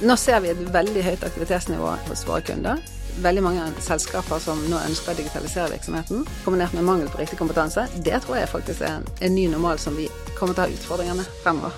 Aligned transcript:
Nå 0.00 0.14
ser 0.16 0.38
vi 0.40 0.48
et 0.48 0.60
veldig 0.72 1.00
høyt 1.04 1.24
aktivitetsnivå 1.26 1.90
hos 2.06 2.22
våre 2.24 2.40
kunder. 2.48 2.78
Veldig 3.20 3.42
mange 3.44 3.66
selskaper 3.84 4.40
som 4.40 4.62
nå 4.72 4.78
ønsker 4.80 5.12
å 5.12 5.16
digitalisere 5.18 5.74
virksomheten, 5.74 6.22
kombinert 6.40 6.72
med 6.72 6.86
mangel 6.88 7.10
på 7.12 7.20
riktig 7.20 7.36
kompetanse. 7.36 7.84
Det 8.00 8.16
tror 8.24 8.38
jeg 8.38 8.48
faktisk 8.48 8.80
er 8.80 8.94
en, 8.94 9.04
en 9.20 9.36
ny 9.36 9.44
normal 9.52 9.76
som 9.82 9.98
vi 10.00 10.06
kommer 10.38 10.56
til 10.56 10.62
å 10.62 10.64
ha 10.64 10.78
utfordringer 10.78 11.20
med 11.20 11.28
fremover. 11.42 11.76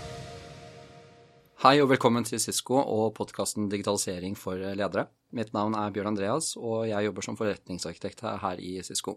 Hei 1.64 1.75
og 1.82 1.91
velkommen 1.91 2.23
til 2.29 2.39
Cisco 2.43 2.79
og 2.79 3.09
podkasten 3.19 3.66
Digitalisering 3.73 4.39
for 4.39 4.62
ledere. 4.62 5.09
Mitt 5.34 5.50
navn 5.57 5.75
er 5.75 5.91
Bjørn 5.91 6.12
Andreas, 6.12 6.54
og 6.54 6.86
jeg 6.93 7.09
jobber 7.09 7.27
som 7.27 7.41
forretningsarkitekt 7.43 8.23
her 8.23 8.62
i 8.62 8.77
Cisco. 8.86 9.16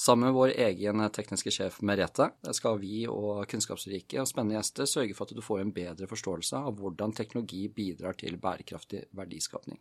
Sammen 0.00 0.30
med 0.30 0.34
vår 0.34 0.48
egen 0.48 1.02
tekniske 1.12 1.52
sjef 1.52 1.74
Merete 1.84 2.30
skal 2.56 2.78
vi 2.80 3.02
og 3.04 3.42
kunnskapsrike 3.52 4.22
og 4.22 4.28
spennende 4.30 4.56
gjester 4.56 4.86
sørge 4.88 5.16
for 5.16 5.28
at 5.28 5.36
du 5.36 5.42
får 5.44 5.58
en 5.60 5.72
bedre 5.76 6.06
forståelse 6.08 6.56
av 6.56 6.78
hvordan 6.78 7.12
teknologi 7.12 7.66
bidrar 7.68 8.16
til 8.16 8.38
bærekraftig 8.40 9.02
verdiskapning. 9.18 9.76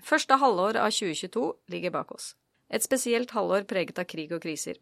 Første 0.00 0.38
halvår 0.40 0.78
av 0.80 0.94
2022 0.96 1.42
ligger 1.74 1.92
bak 1.92 2.14
oss. 2.16 2.30
Et 2.72 2.80
spesielt 2.80 3.34
halvår 3.36 3.66
preget 3.68 4.00
av 4.00 4.08
krig 4.08 4.32
og 4.32 4.40
kriser. 4.46 4.80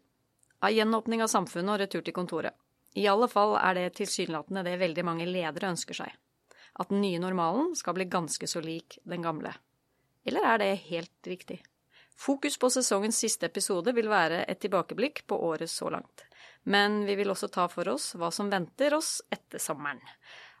Av 0.63 0.71
gjenåpning 0.71 1.25
av 1.25 1.33
samfunnet 1.33 1.73
og 1.75 1.81
retur 1.83 2.05
til 2.05 2.15
kontoret. 2.15 2.55
I 2.95 3.09
alle 3.11 3.27
fall 3.27 3.57
er 3.59 3.75
det 3.75 3.97
tilsynelatende 3.99 4.63
det 4.63 4.79
veldig 4.79 5.05
mange 5.09 5.27
ledere 5.27 5.73
ønsker 5.75 6.05
seg 6.05 6.15
at 6.79 6.93
den 6.93 7.01
nye 7.03 7.19
normalen 7.19 7.73
skal 7.75 7.97
bli 7.97 8.07
ganske 8.07 8.47
så 8.47 8.63
lik 8.63 8.95
den 9.03 9.27
gamle. 9.27 9.51
Eller 10.23 10.47
er 10.53 10.63
det 10.63 10.71
helt 10.87 11.27
riktig? 11.27 11.59
Fokus 12.19 12.57
på 12.59 12.67
sesongens 12.69 13.17
siste 13.23 13.47
episode 13.47 13.93
vil 13.95 14.09
være 14.11 14.41
et 14.51 14.59
tilbakeblikk 14.59 15.21
på 15.27 15.37
året 15.47 15.71
så 15.71 15.87
langt. 15.93 16.25
Men 16.67 17.05
vi 17.07 17.15
vil 17.15 17.31
også 17.31 17.47
ta 17.47 17.69
for 17.71 17.87
oss 17.87 18.11
hva 18.19 18.27
som 18.35 18.49
venter 18.51 18.93
oss 18.97 19.21
etter 19.31 19.61
sommeren. 19.63 20.01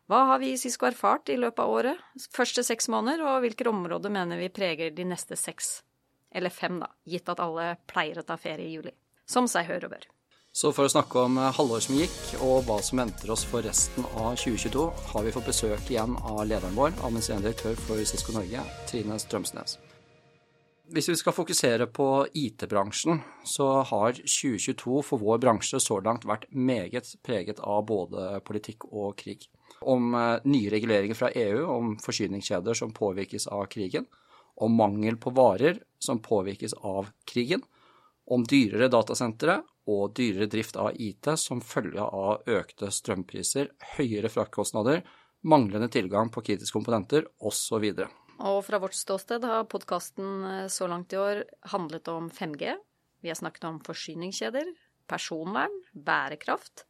Hva 0.07 0.23
har 0.31 0.39
vi 0.39 0.53
i 0.53 0.57
Sisko 0.57 0.87
erfart 0.87 1.29
i 1.29 1.35
løpet 1.37 1.59
av 1.59 1.73
året, 1.73 2.05
første 2.33 2.63
seks 2.63 2.87
måneder, 2.89 3.25
og 3.27 3.43
hvilke 3.43 3.67
områder 3.69 4.09
mener 4.09 4.39
vi 4.39 4.47
preger 4.49 4.95
de 4.95 5.05
neste 5.11 5.35
seks? 5.37 5.81
Eller 6.31 6.53
fem, 6.53 6.79
da, 6.79 6.87
gitt 7.03 7.27
at 7.29 7.43
alle 7.43 7.73
pleier 7.91 8.21
å 8.21 8.25
ta 8.25 8.39
ferie 8.39 8.69
i 8.69 8.73
juli. 8.77 8.95
Som 9.29 9.51
seg 9.51 9.67
hør 9.67 9.89
og 9.89 9.93
bør. 9.97 10.07
Så 10.55 10.71
for 10.73 10.87
å 10.87 10.95
snakke 10.95 11.27
om 11.27 11.37
eh, 11.37 11.51
halvåret 11.59 11.85
som 11.85 11.99
gikk, 11.99 12.17
og 12.39 12.63
hva 12.65 12.79
som 12.81 13.03
venter 13.03 13.35
oss 13.35 13.43
for 13.45 13.67
resten 13.67 14.07
av 14.15 14.39
2022, 14.39 14.87
har 15.11 15.27
vi 15.27 15.35
fått 15.35 15.51
besøk 15.51 15.91
igjen 15.91 16.15
av 16.23 16.41
lederen 16.47 16.79
vår, 16.79 16.95
administrerende 17.03 17.51
direktør 17.51 17.77
for 17.83 18.01
Sisko 18.07 18.39
Norge, 18.39 18.65
Trine 18.89 19.19
Strømsnes. 19.21 19.77
Hvis 20.89 21.09
vi 21.09 21.15
skal 21.19 21.35
fokusere 21.37 21.85
på 21.93 22.05
IT-bransjen, 22.33 23.19
så 23.45 23.65
har 23.85 24.15
2022 24.17 25.01
for 25.05 25.21
vår 25.21 25.37
bransje 25.43 25.77
så 25.83 25.99
langt 26.01 26.25
vært 26.25 26.47
meget 26.49 27.11
preget 27.25 27.59
av 27.61 27.83
både 27.91 28.39
politikk 28.47 28.87
og 28.89 29.13
krig. 29.19 29.45
Om 29.85 30.15
eh, 30.17 30.47
nye 30.49 30.71
reguleringer 30.73 31.19
fra 31.19 31.29
EU 31.29 31.61
om 31.69 31.91
forsyningskjeder 32.01 32.77
som 32.79 32.95
påvirkes 32.95 33.45
av 33.53 33.67
krigen, 33.69 34.07
om 34.57 34.73
mangel 34.75 35.19
på 35.21 35.29
varer 35.37 35.77
som 36.01 36.23
påvirkes 36.25 36.73
av 36.81 37.11
krigen, 37.29 37.61
om 38.25 38.41
dyrere 38.49 38.89
datasentre 38.89 39.59
og 39.89 40.15
dyrere 40.17 40.49
drift 40.49 40.77
av 40.77 40.97
IT 40.97 41.29
som 41.37 41.61
følge 41.61 42.01
av 42.01 42.49
økte 42.49 42.89
strømpriser, 42.93 43.69
høyere 43.97 44.33
fraktkostnader, 44.33 45.03
manglende 45.45 45.89
tilgang 45.93 46.33
på 46.33 46.43
kritiske 46.49 46.75
komponenter 46.75 47.29
osv. 47.45 47.91
Og 48.39 48.61
fra 48.63 48.79
vårt 48.79 48.95
ståsted 48.95 49.43
har 49.43 49.67
podkasten 49.67 50.43
eh, 50.47 50.67
så 50.71 50.87
langt 50.87 51.13
i 51.13 51.19
år 51.19 51.43
handlet 51.73 52.07
om 52.07 52.29
5G. 52.31 52.75
Vi 53.19 53.31
har 53.31 53.35
snakket 53.35 53.65
om 53.67 53.79
forsyningskjeder, 53.83 54.69
personvern, 55.11 55.73
bærekraft, 55.91 56.85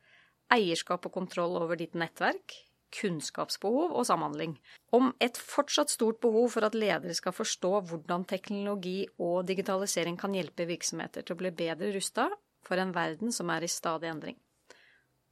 eierskap 0.53 1.08
og 1.09 1.16
kontroll 1.16 1.58
over 1.58 1.80
ditt 1.80 1.95
nettverk, 1.97 2.53
kunnskapsbehov 2.94 3.95
og 3.97 4.05
samhandling. 4.09 4.55
Om 4.94 5.11
et 5.22 5.38
fortsatt 5.38 5.89
stort 5.94 6.20
behov 6.22 6.52
for 6.53 6.66
at 6.66 6.77
ledere 6.77 7.16
skal 7.17 7.33
forstå 7.33 7.73
hvordan 7.89 8.27
teknologi 8.30 9.03
og 9.17 9.42
digitalisering 9.50 10.17
kan 10.22 10.38
hjelpe 10.38 10.70
virksomheter 10.70 11.26
til 11.26 11.38
å 11.38 11.42
bli 11.42 11.54
bedre 11.54 11.92
rusta 11.95 12.27
for 12.65 12.82
en 12.82 12.93
verden 12.93 13.33
som 13.33 13.49
er 13.54 13.65
i 13.65 13.71
stadig 13.71 14.09
endring. 14.09 14.38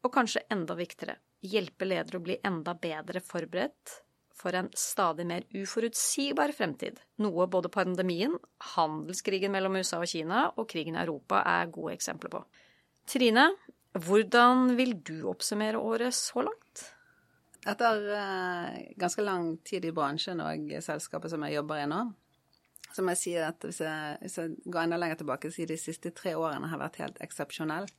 Og 0.06 0.14
kanskje 0.14 0.46
enda 0.54 0.78
viktigere, 0.78 1.18
hjelpe 1.46 1.86
ledere 1.86 2.18
å 2.18 2.26
bli 2.26 2.38
enda 2.46 2.74
bedre 2.78 3.22
forberedt 3.26 4.02
for 4.38 4.54
en 4.54 4.70
stadig 4.78 5.26
mer 5.28 5.46
uforutsigbar 5.58 6.54
fremtid, 6.54 7.00
noe 7.24 7.48
både 7.50 7.72
pandemien, 7.74 8.36
handelskrigen 8.76 9.54
mellom 9.54 9.80
USA 9.80 10.02
og 10.04 10.12
Kina 10.12 10.44
og 10.54 10.68
krigen 10.70 10.98
i 10.98 11.02
Europa 11.02 11.42
er 11.42 11.72
gode 11.74 11.96
eksempler 11.98 12.34
på. 12.36 12.44
Trine, 13.10 13.48
hvordan 13.98 14.76
vil 14.78 14.94
du 15.02 15.18
oppsummere 15.32 15.82
året 15.82 16.14
så 16.14 16.46
langt? 16.46 16.86
Etter 17.68 18.06
uh, 18.14 18.78
ganske 19.00 19.26
lang 19.26 19.56
tid 19.66 19.88
i 19.90 19.96
bransjen 19.96 20.44
og 20.44 20.70
selskapet 20.86 21.34
som 21.34 21.44
jeg 21.48 21.58
jobber 21.58 21.82
i 21.82 21.90
nå, 21.90 22.04
så 22.94 23.04
må 23.04 23.14
jeg 23.14 23.22
si 23.22 23.34
at 23.42 23.66
hvis 23.66 23.82
jeg, 23.84 24.20
hvis 24.22 24.38
jeg 24.40 24.54
går 24.66 24.86
enda 24.86 25.00
lenger 25.02 25.20
tilbake, 25.20 25.52
så 25.52 25.66
de 25.68 25.80
siste 25.80 26.14
tre 26.16 26.38
årene 26.40 26.70
har 26.72 26.80
vært 26.82 27.02
helt 27.02 27.20
eksepsjonelle. 27.26 27.90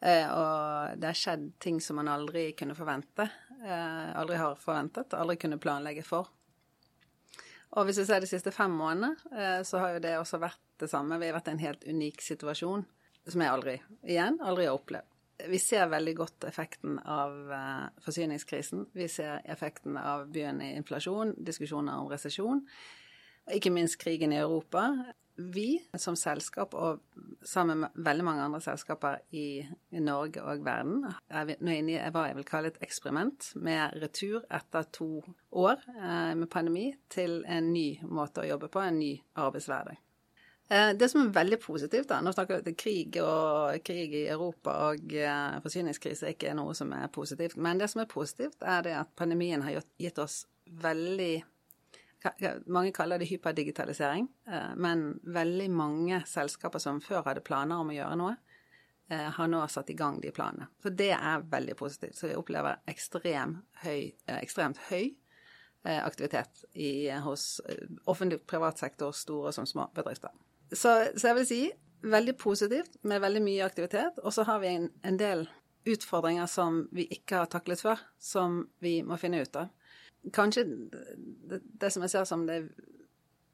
Eh, 0.00 0.26
og 0.32 1.00
det 1.00 1.10
har 1.10 1.18
skjedd 1.18 1.50
ting 1.60 1.80
som 1.84 1.98
man 2.00 2.08
aldri 2.08 2.50
kunne 2.56 2.76
forvente. 2.76 3.26
Eh, 3.60 4.06
aldri 4.16 4.38
har 4.40 4.56
forventet, 4.60 5.16
aldri 5.16 5.36
kunne 5.40 5.60
planlegge 5.60 6.04
for. 6.06 6.30
Og 7.76 7.86
hvis 7.86 8.00
vi 8.00 8.06
ser 8.08 8.24
de 8.24 8.30
siste 8.30 8.52
fem 8.54 8.72
månedene, 8.74 9.14
eh, 9.30 9.60
så 9.66 9.82
har 9.82 9.94
jo 9.94 10.02
det 10.06 10.16
også 10.18 10.40
vært 10.42 10.62
det 10.80 10.88
samme. 10.90 11.20
Vi 11.20 11.28
har 11.28 11.36
vært 11.36 11.52
i 11.52 11.54
en 11.54 11.64
helt 11.66 11.84
unik 11.84 12.24
situasjon 12.24 12.86
som 13.30 13.42
jeg 13.44 13.52
aldri, 13.52 13.76
igjen, 14.08 14.40
aldri 14.42 14.66
har 14.66 14.78
opplevd. 14.78 15.06
Vi 15.50 15.56
ser 15.60 15.86
veldig 15.88 16.12
godt 16.18 16.44
effekten 16.44 16.98
av 17.08 17.32
forsyningskrisen. 18.04 18.82
Vi 18.92 19.06
ser 19.08 19.38
effekten 19.48 19.96
av 19.96 20.26
begynnende 20.28 20.76
inflasjon, 20.76 21.32
diskusjoner 21.46 22.00
om 22.00 22.10
resesjon 22.12 22.60
ikke 23.56 23.72
minst 23.72 23.98
krigen 24.00 24.34
i 24.34 24.40
Europa. 24.40 24.86
Vi 25.40 25.80
som 25.98 26.16
selskap, 26.18 26.74
og 26.74 27.00
sammen 27.46 27.84
med 27.84 28.02
veldig 28.04 28.24
mange 28.26 28.42
andre 28.44 28.60
selskaper 28.64 29.22
i, 29.36 29.62
Norge 30.00 30.42
og 30.44 30.64
verden, 30.66 31.06
er 31.30 31.54
nå 31.60 31.76
inne 31.76 31.96
i 31.96 32.12
hva 32.12 32.26
jeg 32.28 32.36
vil 32.38 32.48
kalle 32.48 32.72
et 32.72 32.80
eksperiment 32.84 33.50
med 33.56 33.96
retur 34.02 34.44
etter 34.50 34.86
to 34.92 35.08
år 35.56 35.80
eh, 35.96 36.34
med 36.36 36.50
pandemi 36.52 36.90
til 37.12 37.40
en 37.48 37.72
ny 37.72 38.02
måte 38.04 38.44
å 38.44 38.48
jobbe 38.50 38.70
på, 38.72 38.82
en 38.84 39.00
ny 39.00 39.14
arbeidshverdag. 39.40 40.00
Eh, 40.70 40.92
det 40.94 41.08
som 41.10 41.24
er 41.24 41.32
veldig 41.34 41.60
positivt, 41.62 42.08
da, 42.12 42.20
nå 42.22 42.30
snakker 42.34 42.60
vi 42.60 42.70
om 42.70 42.76
krig 42.78 43.16
og 43.24 43.80
krig 43.86 44.12
i 44.20 44.26
Europa 44.30 44.76
og 44.90 45.14
eh, 45.18 45.56
forsyningskrise 45.64 46.28
er 46.28 46.36
ikke 46.36 46.54
noe 46.58 46.76
som 46.78 46.92
er 46.94 47.08
positivt, 47.10 47.56
men 47.58 47.80
det 47.80 47.90
som 47.90 48.04
er 48.04 48.10
positivt, 48.10 48.60
er 48.62 48.84
det 48.86 48.94
at 49.00 49.10
pandemien 49.18 49.64
har 49.66 49.80
gitt 49.98 50.20
oss 50.22 50.44
veldig 50.70 51.34
mange 52.66 52.92
kaller 52.92 53.18
det 53.18 53.28
hyperdigitalisering, 53.30 54.28
eh, 54.46 54.74
men 54.76 55.20
veldig 55.24 55.70
mange 55.70 56.22
selskaper 56.26 56.78
som 56.78 57.00
før 57.00 57.24
hadde 57.24 57.44
planer 57.44 57.80
om 57.80 57.90
å 57.90 57.96
gjøre 57.96 58.18
noe, 58.20 58.36
eh, 59.10 59.30
har 59.30 59.48
nå 59.48 59.62
satt 59.68 59.90
i 59.90 59.96
gang 59.96 60.20
de 60.20 60.30
planene. 60.30 60.68
Så 60.82 60.94
det 60.94 61.12
er 61.12 61.42
veldig 61.42 61.76
positivt. 61.76 62.14
Så 62.14 62.28
vi 62.28 62.36
opplever 62.36 62.78
ekstrem 62.88 63.62
høy, 63.84 64.12
eh, 64.26 64.40
ekstremt 64.40 64.78
høy 64.90 65.16
aktivitet 65.82 66.64
i, 66.74 67.08
hos 67.24 67.58
offentlig 68.04 68.46
privat 68.46 68.76
sektor, 68.78 69.12
store 69.12 69.50
som 69.50 69.64
små 69.64 69.86
bedrifter. 69.94 70.28
Så, 70.68 71.08
så, 71.16 71.28
jeg 71.28 71.36
vil 71.38 71.46
si 71.46 71.72
veldig 72.02 72.34
positivt 72.36 72.98
med 73.02 73.22
veldig 73.22 73.40
mye 73.40 73.64
aktivitet. 73.64 74.18
Og 74.22 74.32
så 74.32 74.44
har 74.44 74.60
vi 74.60 74.74
en, 74.74 74.90
en 75.02 75.16
del 75.16 75.48
utfordringer 75.88 76.46
som 76.46 76.82
vi 76.92 77.06
ikke 77.08 77.40
har 77.40 77.46
taklet 77.46 77.80
før, 77.80 77.98
som 78.18 78.66
vi 78.78 78.98
må 79.02 79.16
finne 79.16 79.40
ut 79.40 79.56
av 79.56 79.72
kanskje 80.32 80.64
det, 80.64 81.60
det, 81.80 81.90
som 81.90 82.04
jeg 82.04 82.12
ser 82.12 82.26
som 82.28 82.46
det 82.48 82.62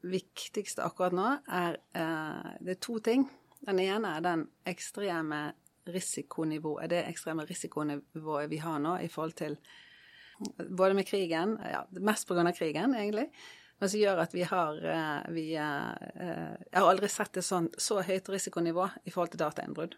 viktigste 0.06 0.84
akkurat 0.87 1.15
nå, 1.16 1.28
er 1.47 1.81
eh, 1.97 2.50
Det 2.60 2.77
er 2.77 2.82
to 2.82 2.99
ting. 2.99 3.27
Den 3.66 3.81
ene 3.82 4.16
er 4.16 4.25
den 4.25 4.47
ekstreme 4.66 5.53
risikonivået, 5.87 6.91
det 6.91 7.04
ekstreme 7.06 7.47
risikonivået 7.47 8.50
vi 8.50 8.59
har 8.59 8.78
nå 8.82 8.97
i 9.03 9.09
forhold 9.09 9.37
til 9.38 9.56
både 10.59 10.95
med 10.95 11.07
krigen, 11.07 11.57
ja, 11.63 11.84
mest 11.91 12.27
pga. 12.28 12.51
krigen, 12.53 12.95
egentlig, 12.95 13.30
men 13.78 13.91
som 13.91 14.01
gjør 14.01 14.22
at 14.24 14.34
vi 14.34 14.42
har 14.42 14.78
eh, 14.89 15.33
vi, 15.33 15.47
eh, 15.54 16.54
Jeg 16.72 16.80
har 16.80 16.91
aldri 16.91 17.09
sett 17.09 17.36
et 17.36 17.45
sånn 17.45 17.69
så 17.78 18.01
høyt 18.03 18.28
risikonivå 18.28 18.89
i 19.04 19.10
forhold 19.10 19.34
til 19.34 19.42
datainnbrudd. 19.45 19.97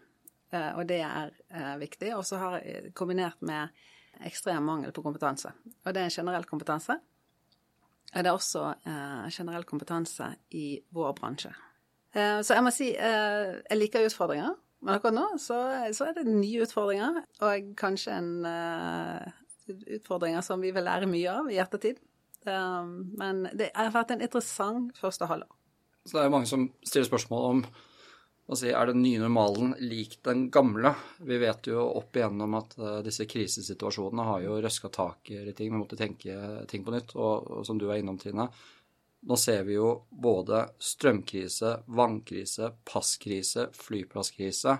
Eh, 0.51 0.71
og 0.75 0.87
det 0.89 0.99
er 1.05 1.31
eh, 1.53 1.75
viktig. 1.79 2.11
Og 2.17 2.25
så 2.27 2.41
har 2.41 2.59
jeg 2.59 2.93
kombinert 2.97 3.41
med 3.41 3.69
ekstrem 4.25 4.65
mangel 4.65 4.91
på 4.95 5.03
kompetanse. 5.05 5.51
Og 5.85 5.95
det 5.95 6.03
er 6.03 6.13
generell 6.13 6.45
kompetanse. 6.49 6.97
Og 8.09 8.23
det 8.23 8.29
er 8.29 8.35
også 8.35 8.63
eh, 8.89 9.27
generell 9.33 9.65
kompetanse 9.69 10.31
i 10.57 10.79
vår 10.95 11.13
bransje. 11.19 11.51
Eh, 12.15 12.39
så 12.41 12.57
jeg 12.57 12.65
må 12.65 12.73
si 12.73 12.89
eh, 12.95 13.59
jeg 13.59 13.77
liker 13.77 14.07
utfordringer, 14.07 14.55
men 14.81 14.95
akkurat 14.95 15.17
nå 15.17 15.27
så, 15.41 15.59
så, 15.93 16.09
er 16.09 16.17
det 16.17 16.31
nye 16.31 16.63
utfordringer, 16.65 17.21
og 17.43 17.73
kanskje 17.77 18.15
en 18.15 18.29
uh, 18.47 19.25
utfordringer 19.97 20.41
som 20.45 20.61
vi 20.63 20.71
vil 20.71 20.87
lære 20.87 21.09
mye 21.11 21.33
av 21.33 21.49
i 21.51 21.59
ettertid. 21.59 21.99
Um, 22.47 23.09
men 23.19 23.43
det 23.59 23.73
har 23.75 23.91
vært 23.91 24.13
en 24.15 24.23
interessant 24.23 24.95
første 24.97 25.27
halvår. 25.27 25.51
Så 26.07 26.15
det 26.15 26.21
er 26.21 26.29
jo 26.29 26.35
mange 26.37 26.47
som 26.49 26.63
stiller 26.87 27.09
spørsmål 27.09 27.49
om 27.49 27.61
si, 28.57 28.71
er 28.73 28.89
den 28.89 29.03
nye 29.03 29.19
normalen 29.21 29.75
lik 29.77 30.15
den 30.25 30.47
gamle? 30.49 30.95
Vi 31.21 31.37
vet 31.37 31.67
jo 31.69 31.83
opp 31.99 32.17
igjennom 32.17 32.55
at 32.57 32.71
uh, 32.81 32.95
disse 33.05 33.27
krisesituasjonene 33.29 34.25
har 34.25 34.41
jo 34.41 34.55
røska 34.63 34.89
tak 34.89 35.29
i 35.35 35.53
ting. 35.53 35.69
Vi 35.69 35.77
måtte 35.77 35.99
tenke 35.99 36.63
ting 36.71 36.85
på 36.85 36.93
nytt. 36.95 37.13
Og, 37.13 37.45
og, 37.45 37.65
som 37.67 37.77
du 37.77 37.85
er 37.89 38.01
innom, 38.01 38.17
Trine, 38.17 38.47
nå 39.29 39.37
ser 39.37 39.67
vi 39.67 39.75
jo 39.75 39.91
både 40.09 40.63
strømkrise, 40.81 41.75
vannkrise, 41.93 42.71
passkrise, 42.89 43.67
flyplasskrise. 43.77 44.79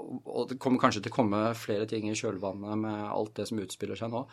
Og, 0.00 0.46
det 0.48 0.56
kommer 0.62 0.80
kanskje 0.80 1.04
til 1.04 1.12
å 1.12 1.18
komme 1.18 1.42
flere 1.58 1.84
ting 1.90 2.08
i 2.08 2.16
kjølvannet 2.16 2.80
med 2.86 3.04
alt 3.10 3.34
det 3.36 3.50
som 3.50 3.60
utspiller 3.60 4.00
seg 4.00 4.14
nå. 4.14 4.24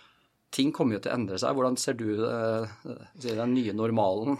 Ting 0.55 0.71
kommer 0.71 0.95
jo 0.95 1.03
til 1.03 1.11
å 1.11 1.17
endre 1.17 1.41
seg. 1.43 1.59
Hvordan 1.59 1.75
ser 1.75 1.99
du 1.99 2.07
uh, 2.23 2.63
den 3.19 3.51
nye 3.57 3.75
normalen? 3.75 4.39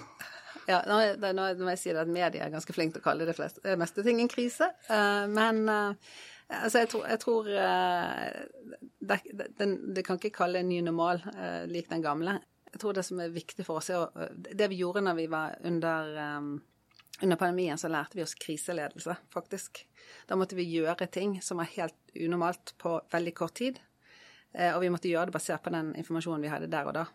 Ja, 0.68 0.81
nå, 0.84 0.98
nå, 1.31 1.44
må 1.62 1.72
jeg 1.72 1.80
si 1.80 1.94
at 1.96 2.10
media 2.12 2.44
er 2.44 2.52
ganske 2.52 2.74
flinke 2.75 2.98
til 2.98 3.04
å 3.04 3.06
kalle 3.06 3.28
det 3.28 3.38
fleste, 3.38 3.62
eh, 3.64 3.78
meste 3.80 4.04
ting 4.04 4.19
en 4.19 4.31
krise. 4.31 4.68
Uh, 4.90 5.24
men 5.31 5.62
uh, 5.72 6.16
altså 6.60 6.81
jeg 6.84 6.90
tror, 6.92 7.06
jeg 7.08 7.22
tror 7.24 7.48
det, 7.48 9.19
det, 9.31 9.68
det, 9.96 10.04
kan 10.04 10.19
ikke 10.19 10.36
kalle 10.36 10.60
en 10.60 10.68
ny 10.68 10.81
normal 10.84 11.22
lik 11.72 11.88
den 11.92 12.04
gamle. 12.04 12.36
Jeg 12.68 12.81
tror 12.84 12.98
det 12.98 13.06
som 13.08 13.22
er 13.24 13.31
viktig 13.31 13.64
for 13.66 13.80
oss, 13.80 13.90
er 13.96 14.34
Det 14.36 14.68
vi 14.72 14.81
gjorde 14.81 15.06
når 15.06 15.16
vi 15.22 15.28
var 15.31 15.56
under, 15.68 16.10
under 17.24 17.40
pandemien, 17.40 17.80
så 17.80 17.88
lærte 17.92 18.20
vi 18.20 18.25
oss 18.25 18.36
kriseledelse, 18.36 19.16
faktisk. 19.34 19.86
Da 20.28 20.36
måtte 20.36 20.56
vi 20.60 20.68
gjøre 20.68 21.08
ting 21.08 21.38
som 21.44 21.60
var 21.63 21.72
helt 21.78 22.16
unormalt 22.16 22.75
på 22.80 22.98
veldig 23.12 23.34
kort 23.36 23.56
tid. 23.60 23.80
Og 24.75 24.81
vi 24.84 24.92
måtte 24.92 25.12
gjøre 25.12 25.31
det 25.31 25.36
basert 25.36 25.63
på 25.63 25.74
den 25.75 25.96
informasjonen 26.00 26.44
vi 26.44 26.52
hadde 26.52 26.72
der 26.72 26.92
og 26.92 26.96
da. 27.00 27.08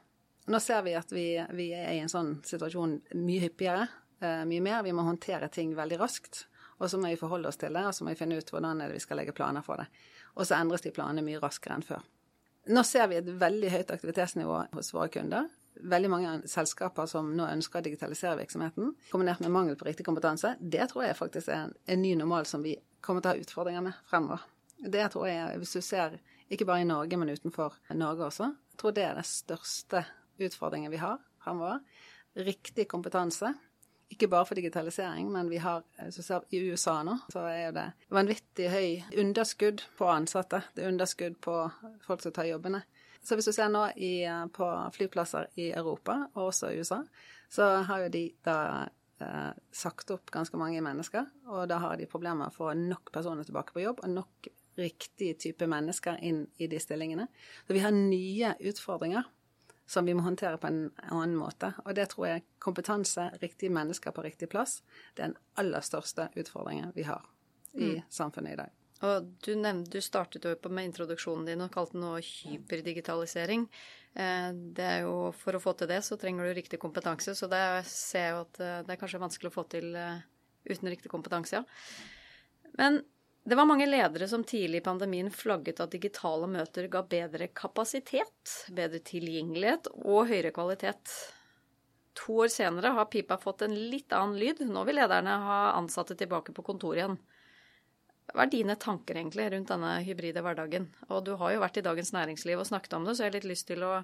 Nå 0.51 0.59
ser 0.61 0.83
vi 0.83 0.95
at 0.99 1.13
vi, 1.15 1.27
vi 1.55 1.69
er 1.77 1.93
i 1.95 2.01
en 2.03 2.11
sånn 2.11 2.41
situasjon 2.47 2.97
mye 3.21 3.45
hyppigere, 3.45 3.87
uh, 4.25 4.43
mye 4.49 4.65
mer. 4.65 4.81
Vi 4.83 4.95
må 4.97 5.05
håndtere 5.07 5.51
ting 5.53 5.77
veldig 5.79 6.01
raskt. 6.01 6.47
Og 6.83 6.91
så 6.91 6.99
må 6.99 7.13
vi 7.13 7.21
forholde 7.21 7.47
oss 7.47 7.61
til 7.61 7.75
det, 7.77 7.85
og 7.87 7.95
så 7.95 8.03
må 8.03 8.11
vi 8.11 8.19
finne 8.19 8.41
ut 8.41 8.49
hvordan 8.51 8.83
vi 8.91 8.99
skal 9.03 9.21
legge 9.21 9.35
planer 9.37 9.63
for 9.63 9.79
det. 9.79 9.87
Og 10.35 10.49
så 10.49 10.57
endres 10.59 10.83
de 10.83 10.91
planene 10.95 11.23
mye 11.23 11.39
raskere 11.39 11.77
enn 11.79 11.87
før. 11.87 12.03
Nå 12.75 12.83
ser 12.87 13.09
vi 13.11 13.19
et 13.19 13.29
veldig 13.39 13.71
høyt 13.71 13.93
aktivitetsnivå 13.95 14.57
hos 14.75 14.91
våre 14.95 15.11
kunder. 15.15 15.47
Veldig 15.93 16.11
mange 16.11 16.33
selskaper 16.51 17.07
som 17.11 17.31
nå 17.37 17.47
ønsker 17.49 17.81
å 17.81 17.85
digitalisere 17.87 18.39
virksomheten, 18.39 18.93
kombinert 19.11 19.43
med 19.43 19.55
mangel 19.55 19.79
på 19.79 19.87
riktig 19.87 20.07
kompetanse. 20.07 20.57
Det 20.59 20.89
tror 20.91 21.07
jeg 21.07 21.19
faktisk 21.19 21.51
er 21.51 21.69
en, 21.69 21.77
en 21.87 22.03
ny 22.03 22.17
normal 22.19 22.47
som 22.51 22.67
vi 22.67 22.75
kommer 23.03 23.23
til 23.23 23.31
å 23.31 23.35
ha 23.35 23.45
utfordringer 23.47 23.87
med 23.87 24.03
fremover. 24.11 24.43
Det 24.83 25.07
tror 25.15 25.29
jeg, 25.31 25.59
hvis 25.63 25.75
du 25.79 25.87
ser 25.87 26.19
ikke 26.53 26.67
bare 26.69 26.83
i 26.83 26.89
Norge, 26.89 27.19
men 27.19 27.31
utenfor 27.31 27.79
Norge 27.95 28.27
også, 28.27 28.51
jeg 28.75 28.83
tror 28.83 28.95
det 28.97 29.07
er 29.07 29.19
det 29.19 29.27
største 29.29 30.05
utfordringen 30.39 30.93
vi 30.93 31.01
har 31.03 31.19
fremover. 31.43 31.83
Riktig 32.35 32.89
kompetanse. 32.89 33.53
Ikke 34.13 34.29
bare 34.29 34.47
for 34.47 34.59
digitalisering, 34.59 35.31
men 35.33 35.49
vi 35.49 35.57
har 35.63 35.85
i 36.53 36.61
USA 36.69 36.99
nå 37.07 37.15
så 37.33 37.47
er 37.49 37.73
det 37.73 37.87
vanvittig 38.13 38.69
høy 38.69 39.21
underskudd 39.23 39.85
på 39.97 40.09
ansatte. 40.13 40.61
Det 40.75 40.85
er 40.85 40.93
underskudd 40.93 41.39
på 41.41 41.57
folk 42.05 42.25
som 42.25 42.35
tar 42.37 42.51
jobbene. 42.51 42.83
Så 43.23 43.39
hvis 43.39 43.49
du 43.49 43.55
ser 43.55 43.71
nå 43.73 43.87
i, 43.97 44.25
på 44.53 44.69
flyplasser 44.97 45.53
i 45.63 45.71
Europa, 45.71 46.27
og 46.35 46.51
også 46.51 46.73
i 46.73 46.83
USA, 46.83 46.99
så 47.53 47.69
har 47.87 48.05
jo 48.05 48.11
de 48.13 48.25
da 48.45 48.57
eh, 49.23 49.53
sagt 49.73 50.11
opp 50.11 50.33
ganske 50.35 50.59
mange 50.61 50.83
mennesker. 50.85 51.29
Og 51.55 51.69
da 51.71 51.79
har 51.85 51.97
de 51.97 52.11
problemer 52.11 52.43
med 52.43 52.51
å 52.51 52.57
få 52.57 52.73
nok 52.77 53.13
personer 53.15 53.47
tilbake 53.47 53.77
på 53.77 53.85
jobb, 53.85 54.03
og 54.03 54.17
nok 54.17 54.51
riktig 54.81 55.37
type 55.41 55.69
mennesker 55.69 56.19
inn 56.25 56.45
i 56.59 56.69
de 56.69 56.81
stillingene. 56.81 57.29
Så 57.67 57.77
vi 57.77 57.85
har 57.85 57.95
nye 57.95 58.55
utfordringer 58.73 59.29
som 59.87 60.07
vi 60.07 60.15
må 60.15 60.25
håndtere 60.25 60.59
på 60.61 60.69
en 60.71 60.85
annen 61.09 61.37
måte. 61.37 61.73
Og 61.85 61.97
det 61.99 62.09
tror 62.13 62.29
jeg 62.29 62.45
kompetanse, 62.63 63.31
riktige 63.43 63.73
mennesker 63.75 64.15
på 64.15 64.25
riktig 64.25 64.49
plass, 64.53 64.81
det 65.17 65.25
er 65.25 65.33
den 65.33 65.41
aller 65.61 65.85
største 65.85 66.29
utfordringen 66.39 66.95
vi 66.97 67.07
har 67.09 67.27
i 67.73 67.97
mm. 67.97 68.07
samfunnet 68.13 68.55
i 68.55 68.61
dag. 68.63 68.79
Og 69.03 69.33
du, 69.43 69.51
nevnte, 69.59 69.91
du 69.91 70.05
startet 70.05 70.45
jo 70.47 70.55
med 70.71 70.87
introduksjonen 70.87 71.49
din 71.49 71.65
og 71.65 71.73
kalte 71.75 71.99
den 71.99 72.07
hyperdigitalisering. 72.23 73.67
Eh, 74.15 74.51
det 74.77 74.87
er 74.87 75.01
jo, 75.09 75.33
For 75.35 75.59
å 75.59 75.63
få 75.63 75.75
til 75.79 75.91
det, 75.91 76.03
så 76.07 76.19
trenger 76.21 76.47
du 76.47 76.55
riktig 76.55 76.79
kompetanse. 76.83 77.35
Så 77.35 77.49
det 77.51 77.63
ser 77.91 78.29
jeg 78.29 78.37
jo 78.37 78.45
at 78.45 78.61
eh, 78.63 78.83
det 78.87 78.95
er 78.95 79.01
kanskje 79.01 79.23
vanskelig 79.25 79.51
å 79.51 79.57
få 79.57 79.67
til 79.73 79.91
eh, 79.99 80.23
uten 80.71 80.93
riktig 80.93 81.11
kompetanse, 81.11 81.59
ja. 81.59 81.65
Men 82.79 83.03
det 83.45 83.59
var 83.59 83.67
mange 83.67 83.87
ledere 83.89 84.29
som 84.29 84.45
tidlig 84.45 84.79
i 84.79 84.85
pandemien 84.87 85.31
flagget 85.35 85.81
at 85.83 85.91
digitale 85.91 86.47
møter 86.47 86.87
ga 86.91 87.03
bedre 87.03 87.49
kapasitet, 87.51 88.53
bedre 88.71 89.01
tilgjengelighet 89.03 89.89
og 89.97 90.29
høyere 90.31 90.53
kvalitet. 90.55 91.11
To 92.23 92.43
år 92.45 92.53
senere 92.55 92.93
har 92.95 93.11
pipa 93.11 93.39
fått 93.41 93.65
en 93.67 93.75
litt 93.75 94.13
annen 94.15 94.39
lyd. 94.39 94.63
Nå 94.69 94.85
vil 94.87 95.01
lederne 95.01 95.41
ha 95.43 95.61
ansatte 95.75 96.15
tilbake 96.19 96.55
på 96.55 96.65
kontoret 96.67 97.03
igjen. 97.03 97.19
Hva 98.33 98.47
er 98.47 98.53
dine 98.53 98.77
tanker 98.81 99.19
egentlig 99.19 99.49
rundt 99.51 99.73
denne 99.73 99.97
hybride 100.07 100.45
hverdagen? 100.45 100.87
Og 101.11 101.25
du 101.27 101.35
har 101.41 101.57
jo 101.57 101.63
vært 101.65 101.81
i 101.81 101.85
Dagens 101.85 102.13
Næringsliv 102.15 102.63
og 102.63 102.69
snakket 102.69 102.95
om 102.97 103.09
det, 103.09 103.17
så 103.17 103.25
jeg 103.25 103.33
har 103.33 103.39
litt 103.41 103.51
lyst 103.51 103.67
til 103.73 103.83
å 103.83 103.97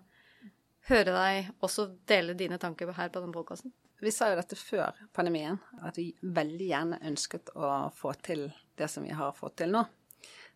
høre 0.90 1.14
deg 1.14 1.52
også 1.62 1.92
dele 2.10 2.34
dine 2.34 2.58
tanker 2.58 2.90
her 2.96 3.12
på 3.14 3.22
den 3.22 3.36
podkasten. 3.36 3.70
Vi 4.00 4.12
sa 4.14 4.28
jo 4.30 4.38
dette 4.38 4.54
før 4.54 4.94
pandemien, 5.14 5.58
at 5.82 5.98
vi 5.98 6.12
veldig 6.22 6.66
gjerne 6.68 7.00
ønsket 7.10 7.50
å 7.58 7.88
få 7.94 8.12
til 8.22 8.46
det 8.78 8.86
som 8.90 9.02
vi 9.02 9.10
har 9.10 9.34
fått 9.34 9.56
til 9.62 9.74
nå. 9.74 9.82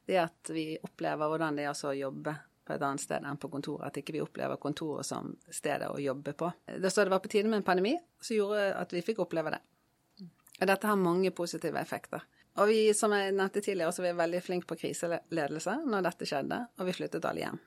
Det 0.07 0.19
at 0.19 0.51
vi 0.55 0.77
opplever 0.83 1.31
hvordan 1.31 1.59
det 1.59 1.67
er 1.67 1.75
å 1.75 1.95
jobbe 1.95 2.37
på 2.63 2.75
et 2.75 2.85
annet 2.87 3.03
sted 3.03 3.27
enn 3.27 3.41
på 3.43 3.51
kontoret. 3.51 3.89
At 3.89 3.99
ikke 3.99 4.15
vi 4.15 4.23
opplever 4.23 4.61
kontoret 4.63 5.07
som 5.07 5.33
stedet 5.51 5.91
å 5.91 5.99
jobbe 5.99 6.35
på. 6.39 6.53
Det 6.67 6.91
så 6.91 7.03
det 7.03 7.15
var 7.15 7.23
på 7.25 7.33
tide 7.33 7.51
med 7.51 7.61
en 7.61 7.67
pandemi, 7.67 7.97
som 8.23 8.39
gjorde 8.39 8.69
at 8.79 8.95
vi 8.95 9.03
fikk 9.03 9.25
oppleve 9.27 9.57
det. 9.57 9.61
Og 10.61 10.69
dette 10.71 10.87
har 10.87 11.01
mange 11.01 11.35
positive 11.35 11.81
effekter. 11.83 12.23
Og 12.63 12.69
vi, 12.69 12.81
som 12.95 13.11
jeg 13.17 13.33
nevnte 13.33 13.63
tidligere, 13.65 13.95
så 13.97 14.05
var 14.05 14.19
veldig 14.21 14.43
flinke 14.45 14.69
på 14.69 14.79
kriseledelse 14.85 15.79
når 15.89 16.07
dette 16.07 16.29
skjedde, 16.29 16.59
og 16.79 16.87
vi 16.87 16.95
flyttet 16.95 17.27
alle 17.27 17.47
hjem. 17.47 17.61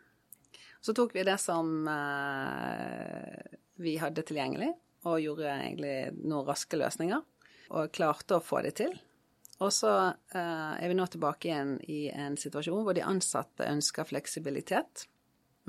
Så 0.85 0.93
tok 0.93 1.15
vi 1.15 1.23
det 1.25 1.39
som 1.41 1.87
eh, 1.89 3.55
vi 3.81 3.95
hadde 3.97 4.23
tilgjengelig, 4.27 4.69
og 5.05 5.21
gjorde 5.21 5.49
egentlig 5.51 5.95
noen 6.25 6.47
raske 6.47 6.79
løsninger. 6.79 7.23
Og 7.75 7.93
klarte 7.93 8.37
å 8.37 8.43
få 8.45 8.61
det 8.65 8.75
til. 8.81 8.93
Og 9.63 9.71
så 9.73 9.91
eh, 10.35 10.73
er 10.75 10.91
vi 10.91 10.97
nå 10.97 11.05
tilbake 11.07 11.47
igjen 11.47 11.77
i 11.87 12.05
en 12.11 12.35
situasjon 12.37 12.83
hvor 12.83 12.95
de 12.97 13.05
ansatte 13.05 13.67
ønsker 13.71 14.07
fleksibilitet, 14.09 15.05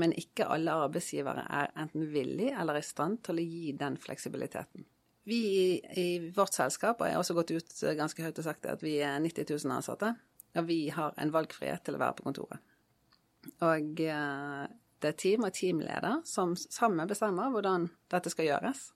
men 0.01 0.13
ikke 0.19 0.49
alle 0.53 0.75
arbeidsgivere 0.87 1.47
er 1.61 1.71
enten 1.79 2.09
villig 2.13 2.51
eller 2.53 2.81
i 2.81 2.85
stand 2.85 3.23
til 3.25 3.39
å 3.39 3.47
gi 3.47 3.73
den 3.79 3.97
fleksibiliteten. 4.01 4.85
Vi 5.27 5.41
i, 5.99 6.09
vårt 6.35 6.55
selskap 6.55 7.01
har 7.03 7.17
også 7.19 7.35
gått 7.39 7.55
ut 7.55 7.79
ganske 7.99 8.23
høyt 8.23 8.43
og 8.43 8.47
sagt 8.47 8.67
at 8.71 8.83
vi 8.85 8.99
er 9.03 9.17
90 9.23 9.49
000 9.55 9.79
ansatte, 9.79 10.13
og 10.57 10.69
vi 10.69 10.89
har 10.95 11.15
en 11.19 11.33
valgfrihet 11.35 11.87
til 11.87 11.97
å 11.97 12.03
være 12.03 12.19
på 12.19 12.27
kontoret. 12.29 12.75
Og 13.63 14.03
eh, 14.03 14.67
det 15.03 15.13
er 15.13 15.19
team 15.21 15.47
og 15.47 15.55
teamleder 15.55 16.23
som 16.27 16.55
sammen 16.59 17.09
bestemmer 17.09 17.51
hvordan 17.55 17.89
dette 18.13 18.33
skal 18.33 18.51
gjøres. 18.51 18.89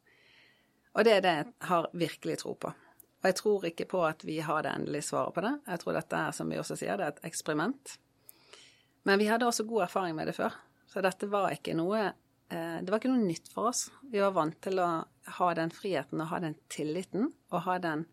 Og 0.97 1.07
det 1.07 1.17
er 1.17 1.25
det 1.25 1.35
jeg 1.37 1.51
har 1.71 1.91
virkelig 1.95 2.41
tro 2.43 2.55
på. 2.59 2.73
Og 3.21 3.29
jeg 3.29 3.37
tror 3.37 3.67
ikke 3.69 3.87
på 3.91 4.01
at 4.09 4.25
vi 4.25 4.39
har 4.41 4.65
det 4.65 4.73
endelige 4.73 5.11
svaret 5.11 5.37
på 5.37 5.45
det. 5.45 5.53
Jeg 5.69 5.83
tror 5.83 5.97
dette 5.97 6.21
er, 6.21 6.33
som 6.37 6.51
vi 6.51 6.59
også 6.59 6.77
sier, 6.81 6.97
det 6.97 7.07
er 7.07 7.15
et 7.15 7.27
eksperiment. 7.29 7.97
Men 9.05 9.21
vi 9.21 9.29
hadde 9.29 9.49
også 9.49 9.69
god 9.69 9.87
erfaring 9.87 10.17
med 10.17 10.31
det 10.31 10.37
før. 10.39 10.57
Så 10.89 11.03
dette 11.05 11.29
var 11.31 11.53
ikke 11.55 11.77
noe 11.79 12.01
eh, 12.09 12.79
Det 12.83 12.91
var 12.91 12.99
ikke 12.99 13.13
noe 13.13 13.23
nytt 13.23 13.53
for 13.53 13.71
oss. 13.71 13.87
Vi 14.11 14.23
var 14.23 14.33
vant 14.37 14.57
til 14.65 14.81
å 14.83 14.89
ha 15.37 15.51
den 15.55 15.73
friheten 15.75 16.23
og 16.25 16.33
ha 16.33 16.41
den 16.43 16.57
tilliten 16.73 17.29
og 17.53 17.61
ha, 17.69 17.77
den, 17.79 18.07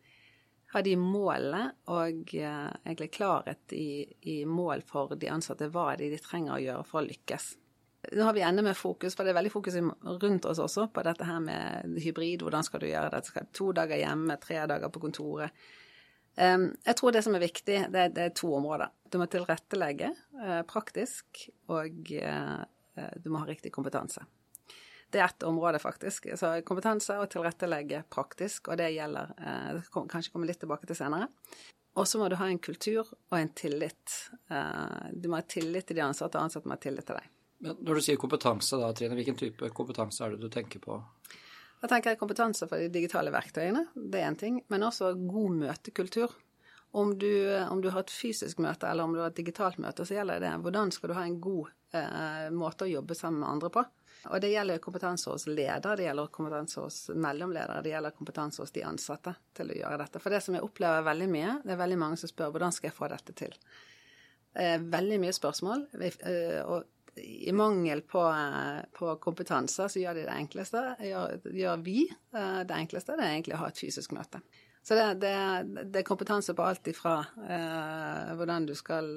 ha 0.76 0.84
de 0.86 0.98
målene 1.00 1.72
og 1.94 2.36
eh, 2.36 2.68
egentlig 2.84 3.14
klarhet 3.16 3.74
i, 3.74 4.04
i 4.28 4.42
mål 4.46 4.84
for 4.86 5.16
de 5.16 5.32
ansatte. 5.32 5.72
Hva 5.72 5.94
det 5.98 6.12
de 6.14 6.22
trenger 6.22 6.58
å 6.58 6.62
gjøre 6.62 6.86
for 6.92 7.02
å 7.02 7.08
lykkes. 7.08 7.56
Nå 8.12 8.24
har 8.24 8.34
vi 8.34 8.44
enda 8.46 8.64
mer 8.64 8.78
fokus, 8.78 9.16
for 9.16 9.28
det 9.28 9.34
er 9.34 9.40
veldig 9.40 9.52
fokus 9.52 9.76
rundt 10.24 10.46
oss 10.48 10.62
også 10.64 10.88
på 10.94 11.04
dette 11.04 11.28
her 11.28 11.42
med 11.44 11.98
hybrid. 12.04 12.46
Hvordan 12.46 12.64
skal 12.64 12.84
du 12.84 12.88
gjøre 12.88 13.12
det? 13.14 13.26
Skal 13.28 13.50
to 13.56 13.74
dager 13.76 14.00
hjemme, 14.00 14.38
tre 14.44 14.62
dager 14.70 14.92
på 14.94 15.02
kontoret. 15.04 15.68
Um, 16.38 16.70
jeg 16.86 16.98
tror 17.00 17.14
det 17.16 17.24
som 17.26 17.34
er 17.34 17.42
viktig, 17.42 17.78
det 17.90 18.02
er, 18.02 18.10
det 18.14 18.24
er 18.28 18.34
to 18.38 18.52
områder. 18.54 18.92
Du 19.10 19.18
må 19.18 19.26
tilrettelegge 19.32 20.12
uh, 20.38 20.62
praktisk, 20.70 21.48
og 21.74 22.12
uh, 22.14 22.60
du 23.18 23.32
må 23.34 23.42
ha 23.42 23.48
riktig 23.50 23.72
kompetanse. 23.74 24.22
Det 25.10 25.22
er 25.22 25.26
ett 25.26 25.46
område, 25.48 25.80
faktisk. 25.82 26.28
Så 26.38 26.52
kompetanse 26.68 27.16
og 27.18 27.32
tilrettelegge 27.34 28.04
praktisk, 28.14 28.70
og 28.70 28.78
det 28.78 28.92
gjelder 28.94 29.34
uh, 29.40 29.82
kom, 29.90 30.06
Kanskje 30.12 30.36
komme 30.36 30.50
litt 30.50 30.62
tilbake 30.62 30.86
til 30.86 31.00
senere. 31.00 31.32
Og 31.98 32.06
så 32.06 32.22
må 32.22 32.30
du 32.30 32.38
ha 32.38 32.52
en 32.52 32.62
kultur 32.62 33.08
og 33.10 33.40
en 33.40 33.50
tillit. 33.58 34.20
du 35.18 35.26
må 35.32 35.40
ha 35.40 35.46
tillit 35.50 35.88
til 35.90 35.98
de 35.98 36.04
ansatte, 36.06 36.38
og 36.38 36.46
ansatte 36.46 36.70
må 36.70 36.76
ha 36.76 36.84
tillit 36.84 37.08
til 37.10 37.18
deg. 37.18 37.32
Men 37.64 37.78
når 37.82 37.98
du 37.98 38.06
sier 38.06 38.20
kompetanse, 38.22 38.78
da, 38.78 38.92
Trine, 38.94 39.18
hvilken 39.18 39.38
type 39.40 39.70
kompetanse 39.76 40.24
er 40.26 40.36
det 40.36 40.44
du 40.46 40.52
tenker 40.54 40.82
på? 40.84 41.00
Jeg 41.82 41.92
tenker 41.92 42.18
kompetanse 42.18 42.66
for 42.70 42.82
de 42.82 42.90
digitale 42.94 43.32
verktøyene, 43.34 43.86
det 43.94 44.22
er 44.22 44.30
én 44.32 44.38
ting. 44.38 44.60
Men 44.74 44.86
også 44.88 45.14
god 45.20 45.58
møtekultur. 45.62 46.34
Om 46.98 47.12
du, 47.20 47.30
om 47.70 47.82
du 47.84 47.90
har 47.92 48.06
et 48.06 48.14
fysisk 48.14 48.62
møte 48.64 48.88
eller 48.88 49.06
om 49.06 49.14
du 49.14 49.20
har 49.20 49.30
et 49.30 49.38
digitalt 49.38 49.78
møte, 49.84 50.06
så 50.08 50.16
gjelder 50.16 50.42
det 50.42 50.54
hvordan 50.64 50.94
skal 50.96 51.12
du 51.12 51.18
ha 51.18 51.26
en 51.28 51.36
god 51.44 51.68
eh, 51.94 52.48
måte 52.56 52.88
å 52.88 52.90
jobbe 52.90 53.18
sammen 53.18 53.44
med 53.44 53.50
andre 53.50 53.72
på. 53.76 53.84
Og 54.32 54.42
det 54.42 54.50
gjelder 54.52 54.82
kompetanse 54.82 55.30
hos 55.30 55.46
leder, 55.50 56.00
det 56.00 56.08
gjelder 56.08 56.32
kompetanse 56.34 56.82
hos 56.82 56.98
mellomledere, 57.14 57.84
det 57.86 57.94
gjelder 57.94 58.16
kompetanse 58.18 58.64
hos 58.64 58.74
de 58.76 58.84
ansatte 58.88 59.36
til 59.56 59.72
å 59.72 59.78
gjøre 59.78 60.00
dette. 60.02 60.22
For 60.24 60.34
det 60.34 60.42
som 60.44 60.58
jeg 60.58 60.66
opplever 60.66 61.06
veldig 61.06 61.30
mye, 61.32 61.54
det 61.64 61.76
er 61.76 61.84
veldig 61.84 62.00
mange 62.02 62.20
som 62.22 62.32
spør 62.32 62.56
hvordan 62.56 62.76
skal 62.76 62.90
jeg 62.90 62.98
få 62.98 63.12
dette 63.14 63.36
til. 63.38 63.54
Eh, 64.58 64.80
veldig 64.82 65.20
mye 65.22 65.36
spørsmål. 65.38 65.86
Eh, 66.02 66.62
og 66.66 66.97
i 67.24 67.52
mangel 67.56 68.02
på, 68.02 68.22
eh, 68.30 68.86
på, 68.94 69.16
kompetanse, 69.24 69.90
så 69.90 70.02
gjør 70.02 70.20
de 70.20 70.28
det 70.28 70.38
enkleste. 70.38 70.84
Gjør, 71.04 71.38
gjør 71.54 71.84
vi 71.86 72.06
eh, 72.08 72.62
det 72.68 72.78
enkleste, 72.78 73.18
det 73.18 73.26
er 73.26 73.36
egentlig 73.36 73.58
å 73.58 73.62
ha 73.64 73.70
et 73.72 73.84
fysisk 73.84 74.16
møte. 74.18 74.42
Så 74.88 74.96
det, 74.96 75.08
det, 75.20 75.32
det 75.92 76.00
er 76.00 76.08
kompetanse 76.08 76.54
på 76.56 76.64
alt 76.64 76.88
ifra 76.88 77.18
eh, 77.44 78.30
hvordan 78.40 78.70
du 78.70 78.72
skal 78.78 79.10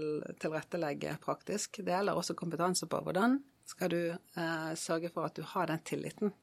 tilrettelegge 0.42 1.14
praktisk. 1.22 1.78
Det 1.78 1.94
gjelder 1.94 2.18
også 2.18 2.34
kompetanse 2.38 2.88
på 2.90 2.98
hvordan 3.06 3.38
skal 3.70 3.92
du 3.92 4.00
eh, 4.10 4.72
sørge 4.74 5.12
for 5.14 5.28
at 5.28 5.38
du 5.38 5.46
har 5.46 5.70
den 5.70 5.82
tilliten. 5.86 6.34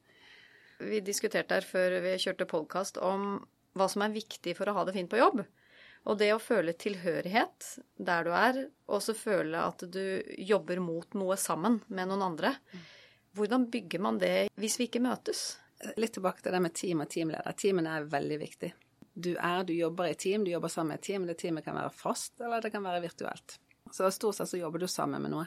Vi 0.80 1.02
diskuterte 1.04 1.58
her 1.58 1.66
før 1.66 1.98
vi 2.04 2.14
kjørte 2.22 2.48
podkast 2.48 3.00
om 3.04 3.34
hva 3.76 3.88
som 3.90 4.06
er 4.06 4.14
viktig 4.14 4.54
for 4.56 4.70
å 4.70 4.78
ha 4.78 4.86
det 4.88 4.94
fint 4.96 5.10
på 5.12 5.20
jobb. 5.20 5.42
Og 6.06 6.18
det 6.20 6.30
å 6.34 6.40
føle 6.40 6.72
tilhørighet 6.78 7.72
der 7.96 8.26
du 8.26 8.32
er, 8.36 8.60
og 8.88 9.02
så 9.04 9.14
føle 9.16 9.60
at 9.60 9.82
du 9.90 10.22
jobber 10.38 10.80
mot 10.84 11.18
noe 11.18 11.36
sammen 11.40 11.80
med 11.88 12.10
noen 12.10 12.26
andre. 12.30 12.54
Hvordan 13.36 13.68
bygger 13.70 14.02
man 14.02 14.20
det 14.22 14.48
hvis 14.58 14.78
vi 14.80 14.88
ikke 14.88 15.04
møtes? 15.04 15.58
Litt 16.00 16.16
tilbake 16.16 16.42
til 16.42 16.54
det 16.54 16.62
med 16.64 16.74
team 16.74 17.04
og 17.04 17.10
teamleder. 17.12 17.54
Teamene 17.58 17.98
er 17.98 18.08
veldig 18.10 18.38
viktig. 18.40 18.72
Du 19.18 19.32
er, 19.34 19.64
du 19.66 19.74
jobber 19.74 20.08
i 20.08 20.14
team, 20.14 20.44
du 20.46 20.50
jobber 20.50 20.70
sammen 20.72 20.94
med 20.94 21.00
et 21.00 21.08
team. 21.10 21.26
Det 21.26 21.38
teamet 21.38 21.66
kan 21.66 21.76
være 21.78 21.90
fast, 21.94 22.36
eller 22.40 22.62
det 22.62 22.70
kan 22.74 22.86
være 22.86 23.02
virtuelt. 23.02 23.58
Så 23.92 24.10
stort 24.14 24.38
sett 24.38 24.50
så 24.50 24.60
jobber 24.60 24.82
du 24.82 24.88
sammen 24.90 25.22
med 25.22 25.32
noe. 25.34 25.46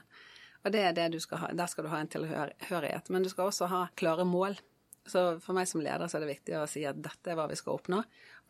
Og 0.62 0.74
det 0.74 0.82
er 0.86 0.96
det 0.96 1.08
du 1.14 1.20
skal 1.24 1.42
ha. 1.42 1.52
Der 1.58 1.70
skal 1.72 1.86
du 1.86 1.92
ha 1.92 2.02
en 2.02 2.12
tilhørighet. 2.12 3.10
Men 3.10 3.24
du 3.24 3.30
skal 3.32 3.50
også 3.50 3.70
ha 3.72 3.86
klare 3.98 4.26
mål. 4.28 4.60
Så 5.08 5.40
for 5.42 5.58
meg 5.58 5.68
som 5.70 5.82
leder 5.82 6.08
så 6.08 6.20
er 6.20 6.26
det 6.26 6.34
viktig 6.36 6.58
å 6.60 6.68
si 6.70 6.84
at 6.86 7.00
dette 7.02 7.32
er 7.32 7.38
hva 7.40 7.48
vi 7.50 7.58
skal 7.58 7.80
oppnå. 7.80 8.02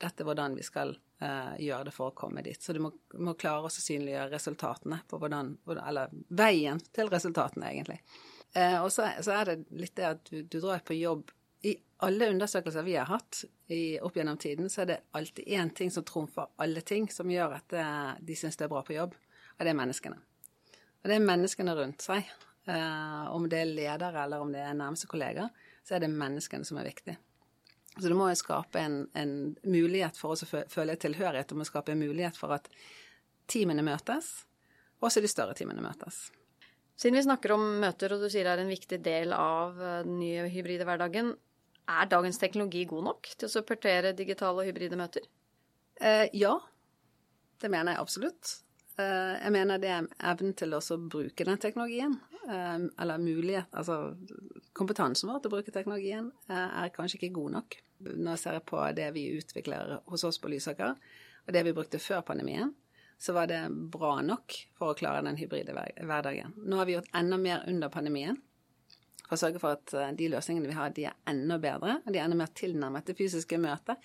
Dette 0.01 0.23
er 0.23 0.27
hvordan 0.27 0.57
vi 0.57 0.65
skal 0.67 0.91
uh, 0.97 1.53
gjøre 1.61 1.87
det 1.87 1.93
for 1.95 2.11
å 2.11 2.17
komme 2.17 2.43
dit. 2.43 2.59
Så 2.59 2.75
du 2.75 2.81
må, 2.83 2.91
må 3.23 3.37
klare 3.39 3.69
å 3.69 3.71
synliggjøre 3.71 4.33
resultatene 4.33 4.99
på 5.07 5.19
hvordan, 5.21 5.53
Eller 5.79 6.11
veien 6.27 6.81
til 6.91 7.11
resultatene, 7.11 7.71
egentlig. 7.71 8.01
Uh, 8.51 8.81
og 8.83 8.89
så, 8.91 9.07
så, 9.23 9.37
er 9.37 9.53
det 9.53 9.79
litt 9.79 9.95
det 9.95 10.09
at 10.09 10.25
du, 10.27 10.41
du 10.43 10.59
drar 10.59 10.83
på 10.83 10.99
jobb 10.99 11.31
i 11.61 11.75
alle 12.01 12.29
undersøkelser 12.33 12.83
vi 12.83 12.95
har 12.97 13.09
hatt 13.09 13.43
i, 13.71 13.99
opp 14.01 14.15
gjennom 14.17 14.37
tiden, 14.41 14.69
så 14.69 14.81
er 14.81 14.87
det 14.89 14.99
alltid 15.17 15.47
én 15.47 15.69
ting 15.77 15.91
som 15.93 16.03
trumfer 16.03 16.49
alle 16.61 16.81
ting, 16.81 17.05
som 17.13 17.29
gjør 17.29 17.57
at 17.59 17.67
det, 17.69 17.83
eh, 17.85 18.13
de 18.25 18.37
syns 18.37 18.57
det 18.57 18.65
er 18.65 18.71
bra 18.73 18.81
på 18.85 18.95
jobb, 18.97 19.13
og 19.13 19.61
det 19.61 19.69
er 19.69 19.77
menneskene. 19.77 20.17
Og 21.01 21.09
det 21.09 21.17
er 21.17 21.27
menneskene 21.27 21.75
rundt 21.77 22.01
seg. 22.05 22.25
Eh, 22.69 23.27
om 23.33 23.47
det 23.49 23.61
er 23.61 23.69
ledere 23.69 24.23
eller 24.23 24.41
om 24.41 24.51
det 24.53 24.61
er 24.61 24.73
nærmeste 24.77 25.09
kollegaer, 25.09 25.49
så 25.87 25.97
er 25.97 26.03
det 26.03 26.11
menneskene 26.13 26.67
som 26.67 26.79
er 26.81 26.89
viktig. 26.89 27.17
Så 27.97 28.07
du 28.07 28.15
må 28.15 28.29
jo 28.31 28.39
skape 28.39 28.79
en, 28.79 29.01
en 29.17 29.33
mulighet 29.67 30.17
for 30.19 30.35
oss 30.35 30.45
å 30.45 30.49
føle 30.71 30.95
tilhørighet. 30.95 31.51
Du 31.51 31.59
må 31.59 31.67
skape 31.67 31.91
en 31.91 31.99
mulighet 31.99 32.37
for 32.39 32.55
at 32.55 32.69
teamene 33.51 33.83
møtes, 33.83 34.45
og 35.01 35.09
også 35.09 35.23
de 35.23 35.31
større 35.31 35.57
teamene 35.57 35.83
møtes. 35.83 36.29
Siden 36.95 37.17
vi 37.17 37.25
snakker 37.25 37.55
om 37.55 37.65
møter, 37.81 38.13
og 38.13 38.23
du 38.23 38.29
sier 38.31 38.47
det 38.47 38.53
er 38.53 38.63
en 38.63 38.71
viktig 38.71 38.99
del 39.03 39.33
av 39.35 39.79
eh, 39.81 40.01
den 40.05 40.19
nye 40.21 40.45
hybride 40.53 40.85
hverdagen, 40.87 41.33
er 41.91 42.09
dagens 42.09 42.37
teknologi 42.39 42.85
god 42.87 43.07
nok 43.09 43.29
til 43.33 43.47
å 43.47 43.51
supportere 43.51 44.13
digitale 44.15 44.61
og 44.61 44.69
hybride 44.69 44.99
møter? 44.99 45.25
Eh, 45.99 46.27
ja, 46.37 46.53
det 47.61 47.71
mener 47.73 47.95
jeg 47.95 48.03
absolutt. 48.03 48.53
Eh, 49.01 49.33
jeg 49.41 49.53
mener 49.55 49.81
det 49.81 49.91
er 49.91 50.07
evnen 50.31 50.53
til 50.57 50.77
å 50.77 50.81
bruke 51.01 51.47
den 51.47 51.59
teknologien, 51.61 52.17
eh, 52.47 52.77
eller 53.01 53.21
mulighet 53.21 53.73
Altså 53.73 54.15
kompetansen 54.77 55.29
vår 55.29 55.41
til 55.41 55.51
å 55.51 55.55
bruke 55.55 55.73
teknologien 55.73 56.29
eh, 56.49 56.69
er 56.83 56.93
kanskje 56.95 57.19
ikke 57.19 57.35
god 57.39 57.57
nok. 57.57 57.77
Jeg 58.11 58.41
ser 58.41 58.59
på 58.65 58.83
det 58.97 59.09
vi 59.15 59.27
utvikler 59.37 59.97
hos 60.09 60.23
oss 60.27 60.39
på 60.41 60.51
Lysaker, 60.51 60.95
og 61.45 61.53
det 61.53 61.65
vi 61.67 61.75
brukte 61.77 62.01
før 62.01 62.23
pandemien, 62.25 62.73
så 63.21 63.35
var 63.37 63.49
det 63.51 63.61
bra 63.93 64.15
nok 64.25 64.55
for 64.77 64.91
å 64.91 64.97
klare 64.97 65.21
den 65.25 65.37
hybride 65.37 65.75
hverdagen. 65.75 66.55
Nå 66.57 66.79
har 66.79 66.89
vi 66.89 66.95
gjort 66.95 67.11
enda 67.17 67.37
mer 67.37 67.67
under 67.69 67.91
pandemien 67.93 68.39
for 69.27 69.37
å 69.37 69.41
sørge 69.43 69.61
for 69.61 69.77
at 69.77 70.17
de 70.17 70.29
løsningene 70.33 70.71
vi 70.71 70.75
har, 70.75 70.93
de 70.95 71.05
er 71.11 71.19
enda 71.29 71.59
bedre, 71.61 71.99
og 72.01 72.09
de 72.09 72.19
er 72.19 72.25
enda 72.25 72.39
mer 72.39 72.49
tilnærmet 72.57 73.07
det 73.07 73.15
fysiske 73.19 73.61
møtet. 73.61 74.01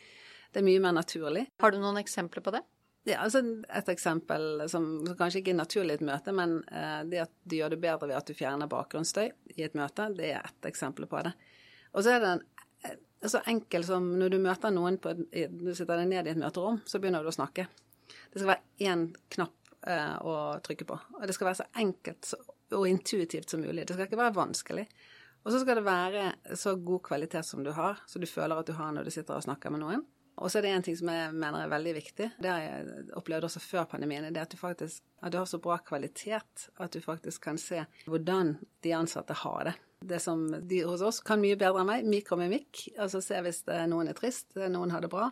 Det 0.53 0.61
er 0.61 0.69
mye 0.69 0.83
mer 0.85 0.95
naturlig. 0.97 1.47
Har 1.61 1.73
du 1.73 1.81
noen 1.81 1.99
eksempler 2.01 2.45
på 2.45 2.53
det? 2.55 2.63
Ja, 3.07 3.21
altså 3.23 3.39
Et 3.71 3.89
eksempel 3.93 4.65
som, 4.71 4.87
kanskje 5.19 5.39
ikke 5.39 5.53
er 5.55 5.61
naturlig 5.61 5.95
i 5.95 5.99
et 6.01 6.07
møte, 6.09 6.33
men 6.35 6.59
uh, 6.73 7.05
det 7.07 7.23
at 7.23 7.33
du 7.47 7.55
gjør 7.61 7.77
det 7.77 7.83
bedre 7.85 8.09
ved 8.11 8.19
at 8.19 8.27
du 8.27 8.35
fjerner 8.35 8.71
bakgrunnsstøy 8.71 9.29
i 9.55 9.63
et 9.63 9.77
møte, 9.79 10.09
det 10.19 10.33
er 10.35 10.49
ett 10.49 10.67
eksempel 10.67 11.07
på 11.11 11.21
det. 11.23 11.31
Og 11.95 12.03
så 12.03 12.17
er 12.17 12.25
det 12.25 12.33
en, 12.33 12.43
uh, 12.89 13.29
så 13.31 13.45
enkel 13.47 13.87
som 13.87 14.09
når 14.19 14.35
du 14.35 14.41
møter 14.43 14.75
noen 14.75 14.99
på, 15.03 15.15
du 15.15 15.71
sitter 15.71 16.03
deg 16.03 16.11
ned 16.11 16.27
i 16.27 16.35
et 16.35 16.41
møterom, 16.41 16.81
så 16.83 16.99
begynner 16.99 17.23
du 17.23 17.31
å 17.31 17.37
snakke. 17.37 17.69
Det 18.33 18.43
skal 18.43 18.57
være 18.57 18.91
én 18.91 19.07
knapp 19.37 19.71
uh, 19.87 20.17
å 20.27 20.35
trykke 20.67 20.91
på. 20.91 20.99
Og 21.21 21.31
det 21.31 21.39
skal 21.39 21.53
være 21.53 21.61
så 21.63 21.69
enkelt 21.79 22.35
og 22.75 22.89
intuitivt 22.91 23.55
som 23.55 23.63
mulig. 23.63 23.87
Det 23.87 23.95
skal 23.95 24.11
ikke 24.11 24.19
være 24.19 24.35
vanskelig. 24.35 24.89
Og 25.47 25.55
så 25.55 25.63
skal 25.63 25.79
det 25.79 25.87
være 25.87 26.27
så 26.59 26.75
god 26.83 27.05
kvalitet 27.07 27.47
som 27.47 27.63
du 27.63 27.71
har, 27.71 28.03
så 28.11 28.19
du 28.19 28.27
føler 28.27 28.59
at 28.59 28.67
du 28.67 28.75
har 28.75 28.91
når 28.91 29.07
du 29.07 29.15
sitter 29.15 29.39
og 29.39 29.47
snakker 29.47 29.71
med 29.71 29.85
noen. 29.85 30.03
Og 30.37 30.51
så 30.53 30.59
er 30.59 30.67
det 30.67 30.71
en 30.77 30.85
ting 30.85 30.97
som 30.99 31.09
jeg 31.09 31.33
mener 31.33 31.63
er 31.63 31.73
veldig 31.73 31.93
viktig, 31.97 32.29
det 32.43 32.51
har 32.51 32.61
jeg 32.61 33.07
opplevd 33.17 33.47
også 33.49 33.63
før 33.65 33.87
pandemien, 33.89 34.27
det 34.29 34.41
er 34.41 34.45
at 34.45 34.53
du 34.53 34.61
faktisk 34.61 35.05
at 35.25 35.33
du 35.33 35.39
har 35.41 35.49
så 35.49 35.59
bra 35.63 35.79
kvalitet 35.81 36.69
at 36.77 36.93
du 36.93 37.01
faktisk 37.01 37.47
kan 37.49 37.59
se 37.59 37.87
hvordan 38.05 38.57
de 38.85 38.93
ansatte 38.95 39.35
har 39.43 39.71
det. 39.71 39.75
Det 40.07 40.21
som 40.21 40.45
de 40.69 40.83
hos 40.85 41.03
oss 41.03 41.23
kan 41.25 41.41
mye 41.41 41.57
bedre 41.59 41.81
enn 41.81 41.89
meg, 41.89 42.05
mikromimikk, 42.07 42.85
altså 43.01 43.23
se 43.25 43.41
hvis 43.43 43.63
noen 43.89 44.13
er 44.13 44.19
trist, 44.19 44.53
noen 44.55 44.93
har 44.93 45.03
det 45.03 45.11
bra. 45.11 45.31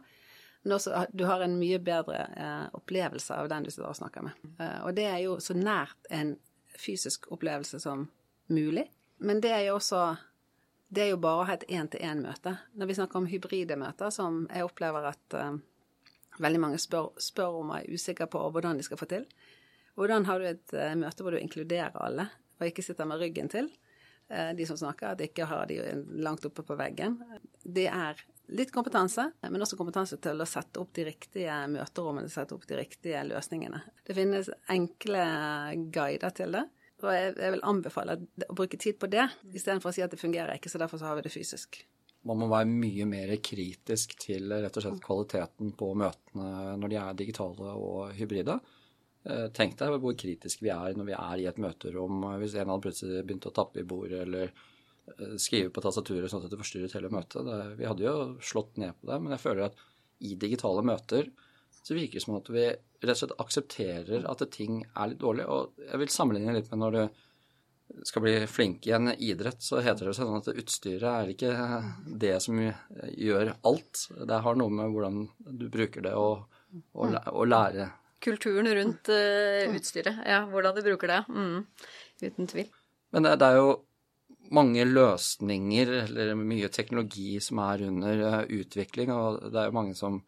Men 0.64 0.78
også 0.78 1.04
du 1.12 1.26
har 1.28 1.44
en 1.44 1.58
mye 1.61 1.78
bedre 1.84 2.23
eh, 2.40 2.66
opplevelse 2.73 3.37
av 3.37 3.50
den 3.52 3.66
du 3.66 3.70
sitter 3.70 3.90
og 3.90 3.99
snakker 3.99 4.25
med. 4.25 4.44
Eh, 4.56 4.78
og 4.87 4.96
det 4.96 5.04
er 5.11 5.18
jo 5.26 5.37
så 5.44 5.56
nært 5.58 6.08
en 6.08 6.32
fysisk 6.80 7.28
opplevelse 7.37 7.82
som 7.84 8.06
mulig. 8.49 8.87
Men 9.20 9.42
det 9.44 9.52
er 9.52 9.66
jo 9.68 9.76
også 9.76 10.06
det 10.95 11.05
er 11.05 11.13
jo 11.13 11.21
bare 11.21 11.43
å 11.43 11.47
ha 11.49 11.57
et 11.57 11.67
én-til-én-møte. 11.73 12.55
Når 12.79 12.91
vi 12.91 12.97
snakker 12.99 13.21
om 13.21 13.29
hybride 13.31 13.77
møter, 13.81 14.13
som 14.15 14.45
jeg 14.51 14.67
opplever 14.67 15.09
at 15.11 15.37
uh, 15.39 15.57
veldig 16.43 16.61
mange 16.63 16.81
spør, 16.83 17.13
spør, 17.23 17.61
om 17.63 17.73
og 17.73 17.81
er 17.81 17.95
usikre 17.95 18.29
på 18.31 18.43
hvordan 18.55 18.79
de 18.79 18.87
skal 18.87 19.01
få 19.01 19.09
til. 19.11 19.27
Hvordan 19.99 20.27
har 20.29 20.41
du 20.41 20.51
et 20.51 20.77
uh, 20.77 20.93
møte 20.99 21.25
hvor 21.25 21.35
du 21.35 21.41
inkluderer 21.41 21.97
alle, 22.05 22.29
og 22.61 22.69
ikke 22.69 22.85
sitter 22.87 23.09
med 23.11 23.23
ryggen 23.23 23.51
til 23.51 23.71
uh, 24.31 24.53
de 24.57 24.69
som 24.69 24.79
snakker, 24.79 25.15
at 25.15 25.25
ikke 25.25 25.49
har 25.51 25.67
de 25.71 25.81
langt 26.25 26.47
oppe 26.47 26.67
på 26.67 26.79
veggen. 26.79 27.19
Det 27.65 27.89
er 27.91 28.23
litt 28.55 28.71
kompetanse, 28.75 29.31
men 29.49 29.65
også 29.65 29.79
kompetanse 29.81 30.21
til 30.23 30.41
å 30.41 30.47
sette 30.49 30.83
opp 30.83 30.93
de 30.95 31.09
riktige 31.09 31.59
møterommene, 31.73 32.31
sette 32.31 32.55
opp 32.57 32.67
de 32.69 32.79
riktige 32.79 33.25
løsningene. 33.27 33.81
Det 34.05 34.17
finnes 34.17 34.53
enkle 34.71 35.25
guider 35.95 36.35
til 36.37 36.59
det. 36.59 36.67
Og 37.04 37.12
jeg, 37.12 37.34
jeg, 37.37 37.54
vil 37.56 37.66
anbefale 37.66 38.18
å 38.49 38.56
bruke 38.56 38.80
tid 38.80 38.99
på 39.00 39.11
det, 39.12 39.26
istedenfor 39.52 39.92
å 39.92 39.96
si 39.96 40.04
at 40.04 40.14
det 40.14 40.20
fungerer 40.20 40.56
ikke, 40.56 40.73
så 40.73 40.80
derfor 40.82 41.00
så 41.00 41.11
har 41.11 41.18
vi 41.18 41.26
det 41.26 41.34
fysisk. 41.34 41.82
Man 42.25 42.40
må 42.40 42.49
være 42.49 42.70
mye 42.70 43.04
mer 43.08 43.34
kritisk 43.44 44.14
til 44.20 44.49
rett 44.52 44.78
og 44.80 44.87
slett 44.87 45.02
kvaliteten 45.04 45.75
på 45.76 45.90
møtene 46.00 46.78
når 46.80 46.92
de 46.92 46.99
er 47.02 47.18
digitale 47.18 47.75
og 47.76 48.14
hybride. 48.16 48.56
Eh, 49.25 49.46
tenk 49.56 49.76
deg 49.80 49.96
hvor 50.00 50.16
kritisk 50.20 50.61
vi 50.64 50.70
er 50.73 50.96
når 50.96 51.11
vi 51.11 51.16
er 51.16 51.42
i 51.42 51.49
et 51.49 51.61
møterom. 51.61 52.25
Hvis 52.40 52.56
en 52.56 52.73
hadde 52.73 52.84
plutselig 52.87 53.25
begynt 53.25 53.49
å 53.49 53.52
tappe 53.56 53.80
i 53.80 53.88
bordet 53.88 54.23
eller 54.25 54.49
eh, 54.49 55.37
skrive 55.40 55.73
på 55.73 55.84
tastaturet 55.84 56.32
sånn 56.32 56.44
at 56.44 56.52
det 56.52 56.61
forstyrret 56.61 56.96
hele 56.96 57.12
møtet. 57.12 57.44
Det, 57.44 57.58
vi 57.80 57.88
hadde 57.88 58.06
jo 58.08 58.16
slått 58.44 58.80
ned 58.80 58.96
på 59.00 59.11
det, 59.11 59.20
men 59.20 59.37
jeg 59.37 59.44
føler 59.44 59.68
at 59.68 59.84
i 60.25 60.32
digitale 60.40 60.84
møter 60.87 61.28
så 61.85 61.95
virker 61.95 62.17
det 62.17 62.25
som 62.25 62.38
at 62.38 62.49
vi 62.49 62.64
rett 63.05 63.12
og 63.12 63.19
slett 63.21 63.41
aksepterer 63.43 64.26
at 64.31 64.43
ting 64.55 64.81
er 64.87 65.11
litt 65.11 65.21
dårlig. 65.21 65.45
Og 65.53 65.85
jeg 65.85 66.00
vil 66.00 66.12
sammenligne 66.12 66.55
litt 66.57 66.71
med 66.73 66.81
når 66.81 66.97
du 66.97 67.03
skal 68.09 68.25
bli 68.25 68.35
flink 68.49 68.87
i 68.88 68.95
en 68.97 69.11
idrett, 69.12 69.61
så 69.62 69.83
heter 69.85 70.09
det 70.09 70.14
sånn 70.17 70.38
at 70.38 70.49
utstyret 70.55 71.05
er 71.11 71.33
ikke 71.35 71.53
det 72.25 72.38
som 72.43 72.57
gjør 72.59 73.53
alt. 73.69 74.07
Det 74.17 74.38
har 74.47 74.57
noe 74.57 74.73
med 74.73 74.95
hvordan 74.95 75.26
du 75.61 75.67
bruker 75.73 76.07
det 76.07 76.14
og, 76.17 76.47
og, 76.97 77.19
og 77.35 77.45
lære. 77.50 77.91
Kulturen 78.25 78.71
rundt 78.79 79.11
uh, 79.12 79.75
utstyret, 79.76 80.23
ja. 80.25 80.41
Hvordan 80.49 80.79
du 80.79 80.87
bruker 80.87 81.12
det. 81.12 81.19
Mm. 81.29 81.67
Uten 82.25 82.49
tvil. 82.49 82.71
Men 83.12 83.29
det, 83.29 83.35
det, 83.43 83.50
er 83.50 83.61
jo 83.61 83.75
mange 84.57 84.87
løsninger 84.88 85.93
eller 86.07 86.33
mye 86.41 86.73
teknologi 86.73 87.37
som 87.45 87.61
er 87.67 87.85
under 87.91 88.25
uh, 88.25 88.41
utvikling, 88.49 89.12
og 89.12 89.45
det 89.53 89.61
er 89.61 89.69
jo 89.69 89.76
mange 89.76 89.99
som 89.99 90.23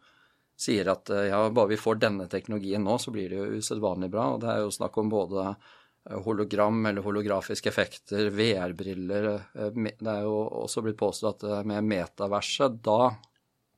sier 0.57 0.89
at 0.89 1.09
eh, 1.13 1.29
ja, 1.29 1.49
bare 1.49 1.73
vi 1.73 1.77
får 1.77 1.99
denne 2.01 2.27
teknologien 2.27 2.83
nå, 2.83 2.97
så 2.97 3.13
blir 3.13 3.29
det 3.29 3.39
jo 3.39 3.61
usedvanlig 3.61 4.09
bra. 4.13 4.31
Og 4.33 4.41
det 4.41 4.49
er 4.51 4.63
jo 4.63 4.73
snakk 4.73 4.97
om 4.97 5.11
både 5.11 5.45
eh, 5.51 6.17
hologram 6.25 6.81
eller 6.89 7.05
holografiske 7.05 7.69
effekter, 7.69 8.31
VR-briller. 8.33 9.29
Eh, 9.37 9.81
det 9.93 10.13
er 10.13 10.25
jo 10.25 10.39
også 10.65 10.83
blitt 10.85 10.99
påstått 10.99 11.45
at 11.45 11.65
med 11.69 11.85
metaverset, 11.85 12.81
da 12.83 13.13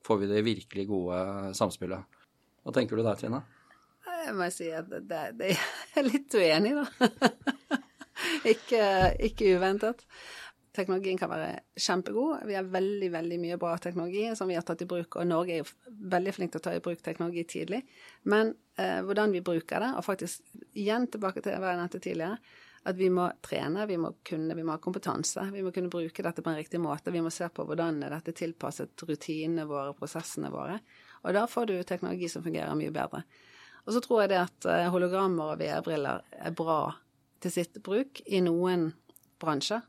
får 0.08 0.24
vi 0.24 0.32
det 0.32 0.46
virkelig 0.48 0.88
gode 0.90 1.22
samspillet. 1.58 2.20
Hva 2.64 2.76
tenker 2.76 2.98
du 2.98 3.04
der, 3.04 3.20
Trine? 3.20 3.44
Jeg 4.10 4.36
må 4.36 4.48
si 4.52 4.68
at 4.76 4.88
det, 4.90 5.24
det 5.40 5.54
er 6.00 6.06
litt 6.08 6.34
uenig, 6.36 6.76
da. 6.80 7.12
ikke, 8.54 8.84
ikke 9.30 9.56
uventet. 9.60 10.06
Teknologien 10.80 11.20
kan 11.20 11.32
være 11.32 11.60
kjempegod. 11.76 12.46
Vi 12.48 12.56
har 12.56 12.72
veldig 12.72 13.10
veldig 13.12 13.40
mye 13.44 13.60
bra 13.60 13.74
teknologi 13.82 14.24
som 14.40 14.48
vi 14.48 14.56
har 14.56 14.64
tatt 14.68 14.86
i 14.86 14.88
bruk, 14.88 15.20
og 15.20 15.28
Norge 15.28 15.58
er 15.58 15.62
jo 15.62 15.98
veldig 16.16 16.34
flink 16.36 16.54
til 16.54 16.62
å 16.62 16.66
ta 16.70 16.76
i 16.78 16.82
bruk 16.84 17.04
teknologi 17.04 17.44
tidlig. 17.52 17.82
Men 18.32 18.54
eh, 18.80 19.02
hvordan 19.04 19.36
vi 19.36 19.44
bruker 19.44 19.84
det, 19.84 19.92
og 20.00 20.08
faktisk 20.08 20.48
igjen 20.80 21.10
tilbake 21.12 21.44
til 21.44 21.60
hva 21.60 21.74
jeg 21.74 21.82
nevnte 21.82 22.04
tidligere, 22.06 22.40
at 22.88 22.96
vi 22.96 23.10
må 23.12 23.26
trene, 23.44 23.84
vi 23.90 23.98
må 24.00 24.14
kunne, 24.26 24.56
vi 24.56 24.64
må 24.64 24.78
ha 24.78 24.82
kompetanse. 24.82 25.44
Vi 25.52 25.64
må 25.66 25.74
kunne 25.76 25.92
bruke 25.92 26.24
dette 26.24 26.44
på 26.46 26.52
en 26.52 26.58
riktig 26.62 26.80
måte. 26.80 27.12
Vi 27.12 27.22
må 27.22 27.32
se 27.34 27.50
på 27.52 27.66
hvordan 27.68 28.00
er 28.08 28.16
dette 28.16 28.34
tilpasset 28.40 29.04
rutinene 29.04 29.68
våre, 29.68 29.92
prosessene 29.98 30.52
våre. 30.54 30.80
Og 31.26 31.36
da 31.36 31.44
får 31.52 31.68
du 31.68 31.76
teknologi 31.84 32.32
som 32.32 32.46
fungerer 32.46 32.80
mye 32.80 32.96
bedre. 32.96 33.26
Og 33.86 33.96
så 33.96 34.02
tror 34.06 34.24
jeg 34.24 34.32
det 34.32 34.42
at 34.46 34.70
eh, 34.72 34.88
hologrammer 34.94 35.54
og 35.54 35.62
VR-briller 35.62 36.24
er 36.40 36.56
bra 36.56 36.82
til 37.44 37.54
sitt 37.54 37.80
bruk 37.84 38.24
i 38.28 38.42
noen 38.44 38.90
bransjer. 39.42 39.84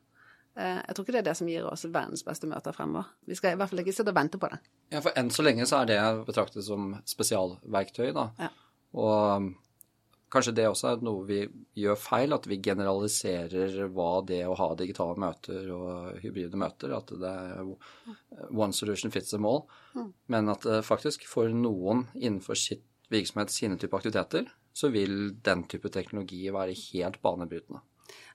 Eh, 0.61 0.81
jeg 0.85 0.97
tror 0.97 1.07
ikke 1.07 1.15
det 1.17 1.23
er 1.23 1.29
det 1.31 1.37
som 1.39 1.49
gir 1.49 1.67
oss 1.69 1.87
verdens 1.89 2.27
beste 2.27 2.49
møter 2.51 2.77
fremover. 2.77 3.09
Vi 3.29 3.39
skal 3.39 3.55
i 3.55 3.61
hvert 3.61 3.73
fall 3.73 3.83
ikke 3.83 3.95
sitte 3.97 4.13
og 4.13 4.19
vente 4.19 4.41
på 4.41 4.51
det. 4.53 4.61
Ja, 4.93 5.01
for 5.01 5.17
enn 5.17 5.33
så 5.33 5.47
lenge 5.47 5.67
så 5.69 5.81
er 5.81 5.91
det 5.91 5.99
betraktet 6.29 6.67
som 6.67 6.93
spesialverktøy, 7.09 8.11
da. 8.17 8.29
Ja. 8.41 8.51
Og 9.01 9.13
um, 9.41 9.49
kanskje 10.35 10.55
det 10.59 10.67
også 10.69 10.91
er 10.91 11.05
noe 11.07 11.25
vi 11.29 11.41
gjør 11.79 11.99
feil, 12.01 12.35
at 12.37 12.49
vi 12.51 12.61
generaliserer 12.63 13.79
hva 13.95 14.11
det 14.27 14.43
å 14.47 14.57
ha 14.59 14.69
digitale 14.79 15.17
møter 15.23 15.71
og 15.75 16.21
hybride 16.23 16.61
møter, 16.61 16.95
at 16.99 17.15
det 17.23 17.31
er 17.31 17.65
one 18.51 18.75
solution 18.77 19.15
fits 19.15 19.33
them 19.33 19.49
all. 19.49 19.65
Men 20.31 20.51
at 20.53 20.67
faktisk 20.87 21.27
for 21.31 21.51
noen 21.55 22.09
innenfor 22.19 22.59
sitt 22.59 22.85
virksomhet, 23.11 23.51
sine 23.51 23.79
type 23.79 23.97
aktiviteter, 23.97 24.51
så 24.77 24.91
vil 24.95 25.33
den 25.43 25.65
type 25.71 25.91
teknologi 25.91 26.45
være 26.55 26.77
helt 26.79 27.19
banebrytende. 27.25 27.83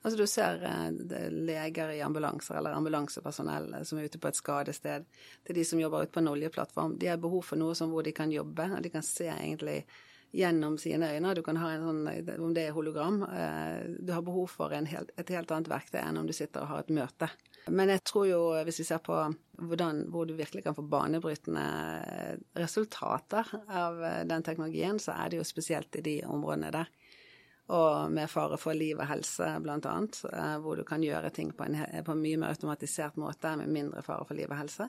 Altså 0.02 0.18
Du 0.20 0.26
ser 0.30 0.64
eh, 0.64 0.88
er 1.20 1.38
leger 1.52 1.94
i 1.96 2.02
ambulanser 2.06 2.60
eller 2.60 2.78
ambulansepersonell 2.78 3.72
eh, 3.74 3.86
som 3.88 4.00
er 4.00 4.10
ute 4.10 4.22
på 4.22 4.32
et 4.32 4.40
skadested, 4.40 5.06
til 5.46 5.60
de 5.60 5.66
som 5.68 5.82
jobber 5.82 6.06
ute 6.06 6.16
på 6.16 6.24
en 6.24 6.34
oljeplattform. 6.34 6.98
De 7.02 7.12
har 7.12 7.22
behov 7.22 7.46
for 7.52 7.62
noe 7.62 7.78
som 7.78 7.94
hvor 7.94 8.06
de 8.06 8.16
kan 8.16 8.34
jobbe, 8.34 8.70
og 8.78 8.84
de 8.84 8.94
kan 8.94 9.06
se 9.06 9.30
egentlig 9.32 9.84
gjennom 10.36 10.78
sine 10.78 11.08
øyne. 11.16 11.34
Du 11.36 11.42
kan 11.44 11.58
ha 11.62 11.72
en 11.72 11.86
sånn, 11.86 12.40
om 12.44 12.54
det 12.54 12.68
er 12.68 12.76
hologram. 12.76 13.22
eh, 13.24 13.84
Du 14.00 14.14
har 14.14 14.22
behov 14.22 14.50
for 14.52 14.70
helt, 14.70 15.12
et 15.18 15.30
helt 15.30 15.52
annet 15.52 15.72
verktøy 15.72 16.02
enn 16.02 16.18
om 16.20 16.28
du 16.28 16.34
sitter 16.34 16.62
og 16.62 16.68
har 16.74 16.80
et 16.84 16.90
møte. 16.90 17.30
Men 17.70 17.90
jeg 17.90 18.04
tror 18.06 18.28
jo, 18.28 18.42
hvis 18.68 18.80
vi 18.80 18.84
ser 18.86 19.00
på 19.02 19.16
hvordan, 19.58 20.04
hvor 20.12 20.28
du 20.28 20.36
virkelig 20.36 20.64
kan 20.64 20.76
få 20.76 20.84
banebrytende 20.86 21.64
resultater 22.54 23.48
av 23.70 24.04
eh, 24.04 24.24
den 24.28 24.44
teknologien, 24.44 25.00
så 25.00 25.16
er 25.16 25.32
det 25.32 25.40
jo 25.42 25.48
spesielt 25.48 25.96
i 25.96 26.04
de 26.06 26.16
områdene 26.28 26.72
der. 26.76 26.92
Og 27.74 28.12
med 28.14 28.30
fare 28.30 28.58
for 28.62 28.78
liv 28.78 29.00
og 29.00 29.08
helse, 29.10 29.48
blant 29.64 29.88
annet, 29.90 30.20
eh, 30.30 30.58
hvor 30.62 30.78
du 30.78 30.84
kan 30.86 31.02
gjøre 31.02 31.32
ting 31.34 31.50
på 31.58 31.66
en, 31.66 31.80
på 32.06 32.16
mye 32.20 32.38
mer 32.38 32.54
automatisert 32.54 33.18
måte 33.18 33.56
med 33.58 33.72
mindre 33.74 34.04
fare 34.06 34.28
for 34.28 34.38
liv 34.38 34.52
og 34.52 34.60
helse, 34.60 34.86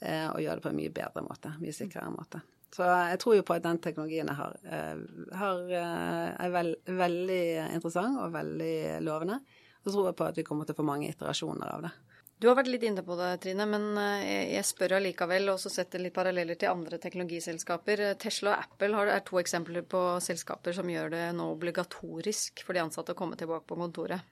eh, 0.00 0.24
og 0.30 0.40
gjøre 0.40 0.56
det 0.56 0.64
på 0.64 0.72
en 0.72 0.80
mye 0.80 0.94
bedre 0.96 1.24
måte, 1.26 1.52
mye 1.60 1.74
sikrere 1.76 2.08
måte. 2.14 2.40
Så 2.72 2.84
jeg 2.84 3.20
tror 3.20 3.36
jo 3.36 3.44
på 3.48 3.56
at 3.56 3.64
den 3.64 3.80
teknologien 3.84 4.28
har, 4.40 4.56
eh, 4.64 5.04
har, 5.36 5.62
er 5.76 6.52
veld, 6.56 6.80
veldig 6.88 7.44
interessant 7.76 8.20
og 8.24 8.32
veldig 8.32 9.00
lovende. 9.04 9.40
Så 9.84 9.92
tror 9.92 10.08
jeg 10.08 10.18
på 10.18 10.28
at 10.28 10.40
vi 10.40 10.44
kommer 10.48 10.64
til 10.64 10.76
å 10.76 10.80
få 10.80 10.88
mange 10.88 11.08
iterasjoner 11.12 11.76
av 11.76 11.84
det. 11.88 11.92
Du 12.38 12.46
har 12.46 12.54
vært 12.54 12.68
litt 12.70 12.84
inne 12.86 13.02
på 13.02 13.16
det, 13.18 13.32
Trine, 13.42 13.64
men 13.66 13.98
eh, 13.98 14.54
jeg- 14.54 14.66
spør 14.68 14.92
allikevel, 15.00 15.48
og 15.50 15.58
setter 15.58 15.98
litt 15.98 16.14
paralleller 16.14 16.54
til 16.54 16.70
andre 16.70 16.98
teknologiselskaper. 17.02 18.00
Eh, 18.00 18.14
Tesla 18.14 18.52
og 18.52 18.62
Apple 18.62 18.94
er 19.10 19.20
to 19.26 19.40
eksempler 19.42 19.82
på 19.82 20.02
selskaper 20.22 20.72
som 20.72 20.86
gjør 20.86 21.10
det 21.10 21.24
nå 21.34 21.48
obligatorisk 21.56 22.62
for 22.62 22.74
de 22.74 22.84
ansatte 22.84 23.10
å 23.10 23.18
komme 23.18 23.34
tilbake 23.34 23.66
på 23.66 23.76
kontoret. 23.80 24.22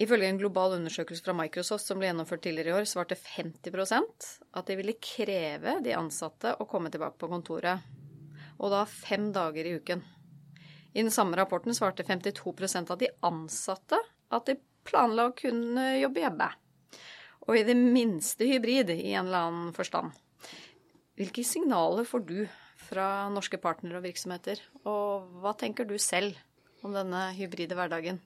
Ifølge 0.00 0.28
en 0.28 0.38
global 0.40 0.76
undersøkelse 0.76 1.24
fra 1.24 1.32
Microsoft 1.36 1.84
som 1.86 1.98
ble 1.98 2.08
gjennomført 2.08 2.44
tidligere 2.44 2.72
i 2.72 2.78
år, 2.80 2.88
svarte 2.88 3.16
50% 3.16 4.30
at 4.54 4.66
de 4.66 4.76
ville 4.76 4.96
kreve 5.00 5.82
de 5.84 5.92
ansatte 5.96 6.56
å 6.60 6.68
komme 6.68 6.92
tilbake 6.92 7.18
på 7.20 7.28
kontoret. 7.28 7.80
Og 8.60 8.70
da 8.70 8.84
fem 8.84 9.32
dager 9.32 9.64
i 9.64 9.76
uken. 9.80 10.04
I 10.94 11.02
den 11.02 11.10
samme 11.12 11.36
rapporten 11.36 11.72
svarte 11.76 12.04
52% 12.04 12.90
av 12.90 12.98
de 12.98 13.08
ansatte 13.22 13.98
at 14.30 14.46
de 14.46 14.56
planla 14.90 15.28
å 15.28 15.36
kunne 15.36 15.92
jobbe 16.00 16.24
hjemme. 16.24 16.50
Og 17.48 17.56
i 17.56 17.66
det 17.66 17.76
minste 17.78 18.46
hybrid, 18.46 18.92
i 18.92 19.14
en 19.14 19.30
eller 19.30 19.46
annen 19.48 19.70
forstand. 19.76 20.12
Hvilke 21.18 21.44
signaler 21.44 22.06
får 22.08 22.26
du 22.28 22.38
fra 22.80 23.28
norske 23.32 23.58
partnere 23.60 24.00
og 24.00 24.06
virksomheter, 24.06 24.60
og 24.88 25.30
hva 25.42 25.52
tenker 25.58 25.88
du 25.88 25.96
selv 26.00 26.38
om 26.86 26.94
denne 26.96 27.30
hybride 27.36 27.76
hverdagen? 27.76 28.20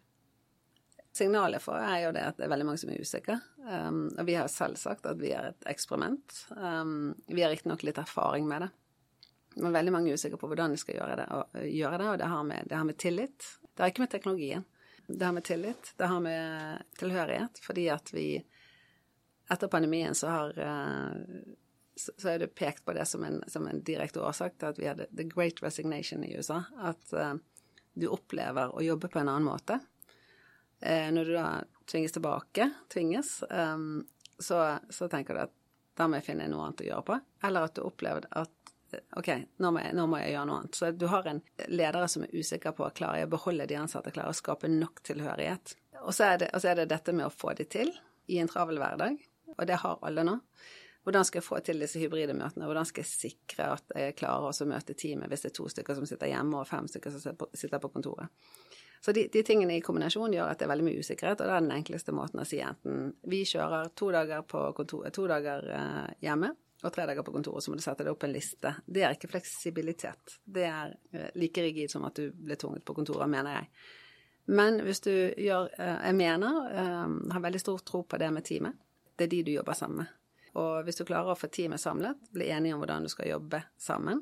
Signalet 1.14 1.62
for 1.62 1.78
er 1.78 2.00
jo 2.04 2.14
det 2.14 2.24
at 2.26 2.38
det 2.38 2.46
er 2.46 2.50
veldig 2.50 2.66
mange 2.66 2.80
som 2.82 2.90
er 2.90 3.02
usikre. 3.02 3.36
Um, 3.62 4.08
og 4.18 4.24
vi 4.26 4.34
har 4.34 4.48
selv 4.50 4.78
sagt 4.80 5.06
at 5.06 5.20
vi 5.20 5.30
er 5.30 5.52
et 5.52 5.68
eksperiment. 5.70 6.40
Um, 6.58 7.12
vi 7.28 7.44
har 7.44 7.52
riktignok 7.54 7.84
litt 7.86 8.00
erfaring 8.02 8.48
med 8.50 8.66
det. 8.66 8.70
Men 9.62 9.76
veldig 9.76 9.92
mange 9.94 10.10
er 10.10 10.18
usikre 10.18 10.40
på 10.40 10.50
hvordan 10.50 10.74
de 10.74 10.80
skal 10.80 10.98
gjøre 10.98 11.18
det, 11.20 11.26
og, 11.30 11.60
gjøre 11.70 12.00
det, 12.00 12.08
og 12.10 12.18
det 12.18 12.30
har, 12.32 12.46
med, 12.48 12.66
det 12.70 12.78
har 12.80 12.88
med 12.88 12.98
tillit. 12.98 13.46
Det 13.62 13.84
har 13.84 13.92
ikke 13.92 14.02
med 14.02 14.10
teknologien. 14.10 14.66
Det 15.06 15.24
har 15.24 15.32
med 15.32 15.44
tillit. 15.44 15.92
Det 15.96 16.06
har 16.06 16.20
med 16.20 16.82
tilhørighet, 16.98 17.58
fordi 17.62 17.88
at 17.92 18.12
vi 18.14 18.44
etter 19.50 19.68
pandemien 19.68 20.14
så 20.14 20.28
har 20.28 20.58
eh, 20.58 21.12
så 21.96 22.28
er 22.28 22.38
det 22.38 22.54
pekt 22.58 22.84
på 22.84 22.92
det 22.92 23.04
som 23.06 23.24
en, 23.24 23.42
som 23.46 23.66
en 23.68 23.82
direkte 23.84 24.22
årsak 24.24 24.56
til 24.58 24.72
at 24.72 24.78
vi 24.80 24.88
hadde 24.88 25.06
the 25.14 25.26
great 25.28 25.62
resignation 25.62 26.24
i 26.24 26.32
USA. 26.34 26.64
At 26.80 27.12
eh, 27.12 27.34
du 27.94 28.08
opplever 28.10 28.74
å 28.74 28.82
jobbe 28.82 29.08
på 29.12 29.20
en 29.20 29.28
annen 29.28 29.46
måte. 29.46 29.78
Eh, 30.80 31.12
når 31.14 31.24
du 31.24 31.34
da 31.36 31.48
tvinges 31.86 32.16
tilbake, 32.16 32.70
tvinges, 32.88 33.36
så, 34.38 34.58
så 34.90 35.08
tenker 35.12 35.36
du 35.36 35.42
at 35.44 35.52
da 35.94 36.06
må 36.08 36.18
jeg 36.18 36.26
finne 36.30 36.48
noe 36.50 36.64
annet 36.64 36.80
å 36.80 36.86
gjøre 36.88 37.06
på. 37.06 37.18
Eller 37.46 37.68
at 37.68 37.76
du 37.76 37.84
opplever 37.84 38.24
at 38.32 38.63
OK, 39.18 39.30
nå 39.62 39.70
må, 39.74 39.82
jeg, 39.84 39.94
nå 39.98 40.06
må 40.10 40.20
jeg 40.20 40.34
gjøre 40.34 40.46
noe 40.50 40.60
annet. 40.62 40.78
Så 40.78 40.90
du 40.94 41.06
har 41.12 41.28
en 41.30 41.42
ledere 41.68 42.08
som 42.10 42.26
er 42.26 42.34
usikker 42.34 42.74
på 42.76 42.88
klarer 42.96 43.22
jeg 43.22 43.28
å 43.28 43.34
beholde 43.34 43.66
de 43.70 43.78
ansatte, 43.80 44.12
klarer 44.14 44.34
å 44.34 44.38
skape 44.38 44.70
nok 44.72 45.02
tilhørighet. 45.06 45.76
Og 46.04 46.12
så, 46.12 46.32
er 46.32 46.42
det, 46.44 46.50
og 46.54 46.62
så 46.62 46.72
er 46.72 46.82
det 46.82 46.90
dette 46.92 47.14
med 47.16 47.28
å 47.28 47.34
få 47.34 47.54
de 47.58 47.66
til 47.70 47.92
i 48.32 48.40
en 48.40 48.50
travel 48.50 48.80
hverdag, 48.80 49.20
og 49.54 49.66
det 49.68 49.80
har 49.82 50.02
alle 50.04 50.24
nå. 50.26 50.38
Hvordan 51.04 51.26
skal 51.28 51.42
jeg 51.42 51.44
få 51.44 51.58
til 51.60 51.82
disse 51.84 52.00
hybride 52.00 52.32
møtene? 52.36 52.64
Hvordan 52.64 52.86
skal 52.88 53.04
jeg 53.04 53.10
sikre 53.12 53.66
at 53.74 53.92
jeg 53.92 54.14
klarer 54.16 54.48
å 54.48 54.68
møte 54.68 54.96
teamet 54.96 55.28
hvis 55.28 55.44
det 55.44 55.50
er 55.50 55.56
to 55.58 55.66
stykker 55.68 55.98
som 55.98 56.06
sitter 56.08 56.30
hjemme 56.32 56.62
og 56.62 56.68
fem 56.68 56.88
stykker 56.88 57.12
som 57.12 57.36
sitter 57.52 57.82
på- 57.82 57.92
kontoret? 57.92 58.32
Så 59.04 59.12
de, 59.12 59.26
de 59.28 59.42
tingene 59.44 59.76
i 59.76 59.82
kombinasjon 59.84 60.32
gjør 60.32 60.48
at 60.48 60.62
det 60.62 60.64
er 60.64 60.70
veldig 60.72 60.86
mye 60.86 61.02
usikkerhet, 61.04 61.42
og 61.42 61.50
det 61.50 61.52
er 61.52 61.64
den 61.66 61.74
enkleste 61.76 62.14
måten 62.16 62.40
å 62.40 62.46
si 62.48 62.62
enten 62.64 63.10
vi 63.28 63.42
kjører 63.44 63.90
to 63.92 64.08
dager, 64.14 64.46
kontor, 64.48 65.04
to 65.12 65.26
dager 65.28 65.68
eh, 65.76 66.14
hjemme 66.24 66.54
og 66.84 66.92
tre 66.92 67.06
dager 67.08 67.24
på 67.24 67.32
kontoret, 67.32 67.64
så 67.64 67.72
må 67.72 67.78
du 67.78 67.84
sette 67.84 68.04
deg 68.04 68.12
opp 68.12 68.24
en 68.26 68.34
liste. 68.34 68.74
Det 68.86 69.04
er 69.04 69.16
ikke 69.16 69.30
fleksibilitet. 69.32 70.38
Det 70.44 70.64
er 70.68 70.96
eh, 71.12 71.30
like 71.40 71.62
rigid 71.64 71.92
som 71.92 72.04
at 72.08 72.18
du 72.20 72.28
blir 72.34 72.60
tvunget 72.60 72.84
på 72.84 72.96
kontoret, 72.96 73.30
mener 73.30 73.58
jeg. 73.58 73.70
Men 74.52 74.82
hvis 74.84 75.00
du 75.00 75.12
gjør 75.12 75.70
eh, 75.80 75.94
Jeg 76.10 76.18
mener, 76.18 76.58
eh, 76.68 77.14
har 77.32 77.46
veldig 77.46 77.62
stor 77.62 77.80
tro 77.86 78.02
på 78.04 78.20
det 78.20 78.30
med 78.34 78.44
teamet. 78.44 78.76
Det 79.16 79.26
er 79.28 79.32
de 79.32 79.42
du 79.46 79.52
jobber 79.54 79.78
sammen 79.78 80.02
med. 80.02 80.12
Og 80.60 80.84
hvis 80.86 81.00
du 81.00 81.06
klarer 81.08 81.32
å 81.32 81.38
få 81.38 81.48
teamet 81.50 81.82
samlet, 81.82 82.28
bli 82.34 82.50
enige 82.52 82.76
om 82.76 82.82
hvordan 82.82 83.06
du 83.06 83.10
skal 83.10 83.32
jobbe 83.32 83.62
sammen, 83.80 84.20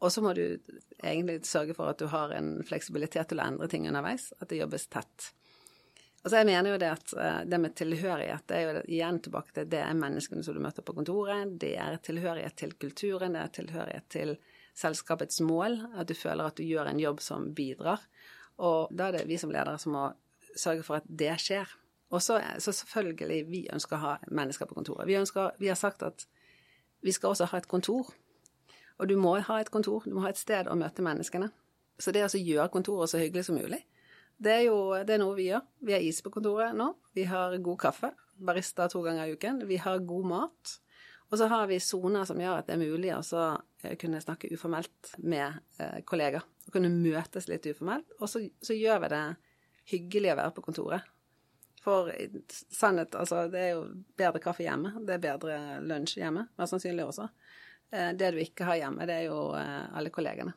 og 0.00 0.12
så 0.12 0.22
må 0.24 0.32
du 0.36 0.58
egentlig 1.02 1.40
sørge 1.48 1.74
for 1.76 1.88
at 1.90 2.00
du 2.00 2.08
har 2.12 2.32
en 2.36 2.58
fleksibilitet 2.64 3.30
til 3.30 3.40
å 3.40 3.46
endre 3.48 3.68
ting 3.72 3.86
underveis, 3.88 4.28
at 4.40 4.50
det 4.50 4.60
jobbes 4.60 4.88
tett. 4.92 5.30
Og 6.26 6.32
så 6.32 6.40
jeg 6.40 6.48
mener 6.48 6.72
jo 6.72 6.78
det 6.82 6.88
at 6.90 7.12
eh, 7.22 7.40
det 7.46 7.58
med 7.62 7.74
tilhørighet, 7.78 8.42
det 8.50 8.56
er 8.56 8.64
jo 8.66 8.80
igjen 8.90 9.20
tilbake 9.22 9.52
til 9.54 9.68
det 9.70 9.78
er 9.78 9.94
menneskene 9.94 10.42
som 10.42 10.56
du 10.56 10.62
møter 10.64 10.82
på 10.82 10.96
kontoret, 10.96 11.52
det 11.62 11.76
er 11.78 12.00
tilhørighet 12.02 12.56
til 12.58 12.74
kulturen, 12.82 13.36
det 13.38 13.44
er 13.44 13.52
tilhørighet 13.60 14.08
til 14.10 14.32
selskapets 14.74 15.38
mål, 15.46 15.78
at 15.94 16.10
du 16.10 16.16
føler 16.18 16.50
at 16.50 16.58
du 16.58 16.64
gjør 16.66 16.90
en 16.90 16.98
jobb 16.98 17.22
som 17.22 17.46
bidrar. 17.54 18.02
Og 18.58 18.90
da 18.90 19.06
er 19.06 19.20
det 19.20 19.28
vi 19.30 19.38
som 19.38 19.54
ledere 19.54 19.78
som 19.78 19.94
må 19.94 20.08
sørge 20.58 20.82
for 20.82 20.98
at 20.98 21.06
det 21.06 21.30
skjer. 21.44 21.70
Og 22.10 22.22
så, 22.22 22.40
så 22.58 22.74
selvfølgelig, 22.74 23.40
vi 23.46 23.62
ønsker 23.72 23.94
å 23.94 24.02
ha 24.02 24.18
mennesker 24.26 24.66
på 24.66 24.74
kontoret. 24.74 25.06
Vi, 25.06 25.14
ønsker, 25.22 25.54
vi 25.62 25.70
har 25.70 25.78
sagt 25.78 26.02
at 26.02 26.26
vi 27.06 27.14
skal 27.14 27.36
også 27.36 27.52
ha 27.52 27.62
et 27.62 27.70
kontor. 27.70 28.10
Og 28.98 29.06
du 29.06 29.14
må 29.20 29.36
ha 29.38 29.60
et 29.62 29.70
kontor, 29.70 30.02
du 30.02 30.18
må 30.18 30.26
ha 30.26 30.34
et 30.34 30.42
sted 30.42 30.66
å 30.66 30.74
møte 30.74 31.06
menneskene. 31.06 31.52
Så 32.02 32.10
det 32.10 32.26
å 32.26 32.34
gjøre 32.34 32.72
kontoret 32.74 33.14
så 33.14 33.22
hyggelig 33.22 33.46
som 33.46 33.62
mulig, 33.62 33.84
det 34.36 34.52
er 34.52 34.64
jo 34.68 34.78
det 35.06 35.16
er 35.16 35.22
noe 35.22 35.36
vi 35.36 35.48
gjør. 35.50 35.62
Vi 35.86 35.94
har 35.96 36.04
is 36.04 36.20
på 36.24 36.32
kontoret 36.34 36.76
nå. 36.76 36.90
Vi 37.16 37.24
har 37.28 37.56
god 37.64 37.78
kaffe. 37.80 38.12
Barista 38.36 38.88
to 38.92 39.00
ganger 39.04 39.26
i 39.30 39.36
uken. 39.36 39.62
Vi 39.68 39.78
har 39.80 40.02
god 40.04 40.28
mat. 40.28 40.74
Og 41.30 41.40
så 41.40 41.48
har 41.50 41.66
vi 41.66 41.80
soner 41.82 42.26
som 42.28 42.38
gjør 42.38 42.60
at 42.60 42.68
det 42.68 42.76
er 42.76 42.84
mulig 42.84 43.10
å 43.16 43.22
eh, 43.82 43.96
kunne 43.98 44.20
snakke 44.22 44.52
uformelt 44.52 45.16
med 45.18 45.56
eh, 45.80 45.98
kollegaer. 46.06 46.44
Og 46.66 46.74
kunne 46.76 46.92
møtes 46.92 47.48
litt 47.50 47.66
uformelt. 47.66 48.12
Og 48.20 48.30
så, 48.30 48.44
så 48.62 48.76
gjør 48.76 49.02
vi 49.02 49.12
det 49.14 49.24
hyggelig 49.90 50.34
å 50.34 50.38
være 50.42 50.54
på 50.54 50.66
kontoret. 50.68 51.08
For 51.86 52.10
sannhet, 52.50 53.14
altså, 53.14 53.44
det 53.50 53.60
er 53.62 53.72
jo 53.76 53.82
bedre 54.18 54.42
kaffe 54.42 54.64
hjemme. 54.66 54.90
Det 55.06 55.16
er 55.16 55.22
bedre 55.22 55.58
lunsj 55.86 56.18
hjemme, 56.18 56.48
mest 56.58 56.74
sannsynlig 56.74 57.06
også. 57.06 57.28
Eh, 57.90 58.12
Det 58.18 58.30
du 58.34 58.40
ikke 58.42 58.66
har 58.68 58.80
hjemme, 58.80 59.06
det 59.06 59.20
er 59.20 59.28
jo 59.28 59.40
eh, 59.58 59.84
alle 59.96 60.10
kollegene. 60.14 60.54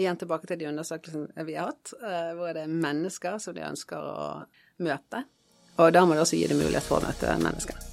Igjen 0.00 0.16
tilbake 0.16 0.48
til 0.48 0.56
de 0.62 0.70
undersøkelsene 0.70 1.44
vi 1.44 1.56
har 1.58 1.68
hatt, 1.68 1.92
eh, 2.00 2.32
hvor 2.38 2.54
det 2.56 2.64
er 2.64 2.76
mennesker 2.88 3.36
som 3.42 3.56
de 3.56 3.66
ønsker 3.66 4.00
å 4.00 4.26
møte. 4.80 5.24
Og 5.82 5.92
da 5.92 6.04
må 6.06 6.16
du 6.16 6.22
også 6.22 6.38
gi 6.38 6.48
dem 6.48 6.62
mulighet 6.62 6.86
for 6.86 7.00
å 7.00 7.10
møte 7.10 7.34
mennesker. 7.42 7.88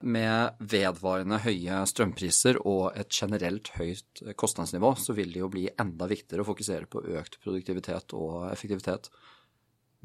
Med 0.00 0.56
vedvarende 0.58 1.38
høye 1.44 1.82
strømpriser 1.86 2.56
og 2.66 2.96
et 2.98 3.12
generelt 3.12 3.68
høyt 3.76 4.22
kostnadsnivå, 4.34 4.94
så 4.96 5.14
vil 5.14 5.30
det 5.30 5.42
jo 5.42 5.50
bli 5.52 5.66
enda 5.70 6.08
viktigere 6.10 6.42
å 6.42 6.48
fokusere 6.48 6.88
på 6.90 7.04
økt 7.20 7.36
produktivitet 7.44 8.16
og 8.16 8.48
effektivitet. 8.48 9.10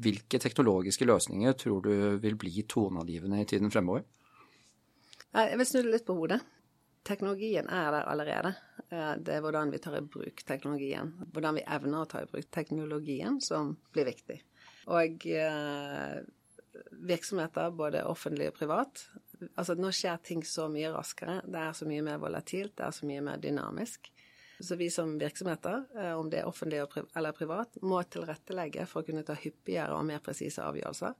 Hvilke 0.02 0.40
teknologiske 0.42 1.06
løsninger 1.08 1.56
tror 1.56 1.80
du 1.86 1.92
vil 2.20 2.36
bli 2.36 2.66
toneangivende 2.68 3.40
i 3.40 3.48
tiden 3.48 3.72
fremover? 3.72 4.04
Jeg 5.36 5.58
vil 5.58 5.68
snu 5.68 5.80
det 5.82 5.92
litt 5.92 6.06
på 6.06 6.16
hodet. 6.16 6.40
Teknologien 7.06 7.68
er 7.70 7.90
der 7.94 8.08
allerede. 8.10 8.54
Eh, 8.90 9.12
det 9.22 9.36
er 9.36 9.44
hvordan 9.44 9.70
vi 9.72 9.80
tar 9.82 9.98
i 9.98 10.04
bruk 10.04 10.42
teknologien, 10.48 11.12
hvordan 11.32 11.60
vi 11.60 11.66
evner 11.76 12.02
å 12.02 12.08
ta 12.10 12.24
i 12.24 12.30
bruk 12.30 12.48
teknologien, 12.50 13.38
som 13.44 13.76
blir 13.94 14.08
viktig. 14.08 14.40
Og 14.90 15.28
eh, 15.30 16.18
virksomheter, 17.06 17.70
både 17.76 18.04
offentlig 18.10 18.50
og 18.50 18.58
privat, 18.58 19.06
Altså, 19.56 19.76
nå 19.76 19.90
skjer 19.92 20.20
ting 20.24 20.42
så 20.46 20.66
mye 20.72 20.92
raskere. 20.94 21.40
Det 21.44 21.60
er 21.60 21.74
så 21.76 21.88
mye 21.88 22.04
mer 22.04 22.20
volatilt, 22.22 22.76
det 22.78 22.86
er 22.86 22.94
så 22.96 23.08
mye 23.08 23.24
mer 23.24 23.40
dynamisk. 23.42 24.08
Så 24.60 24.76
vi 24.76 24.90
som 24.90 25.18
virksomheter, 25.18 25.84
eh, 25.96 26.12
om 26.12 26.30
det 26.30 26.40
er 26.40 26.48
offentlig 26.48 26.80
eller 27.14 27.32
privat, 27.32 27.76
må 27.82 28.00
tilrettelegge 28.02 28.86
for 28.88 29.02
å 29.02 29.06
kunne 29.06 29.24
ta 29.26 29.36
hyppigere 29.36 29.96
og 29.96 30.06
mer 30.08 30.22
presise 30.24 30.64
avgjørelser. 30.64 31.16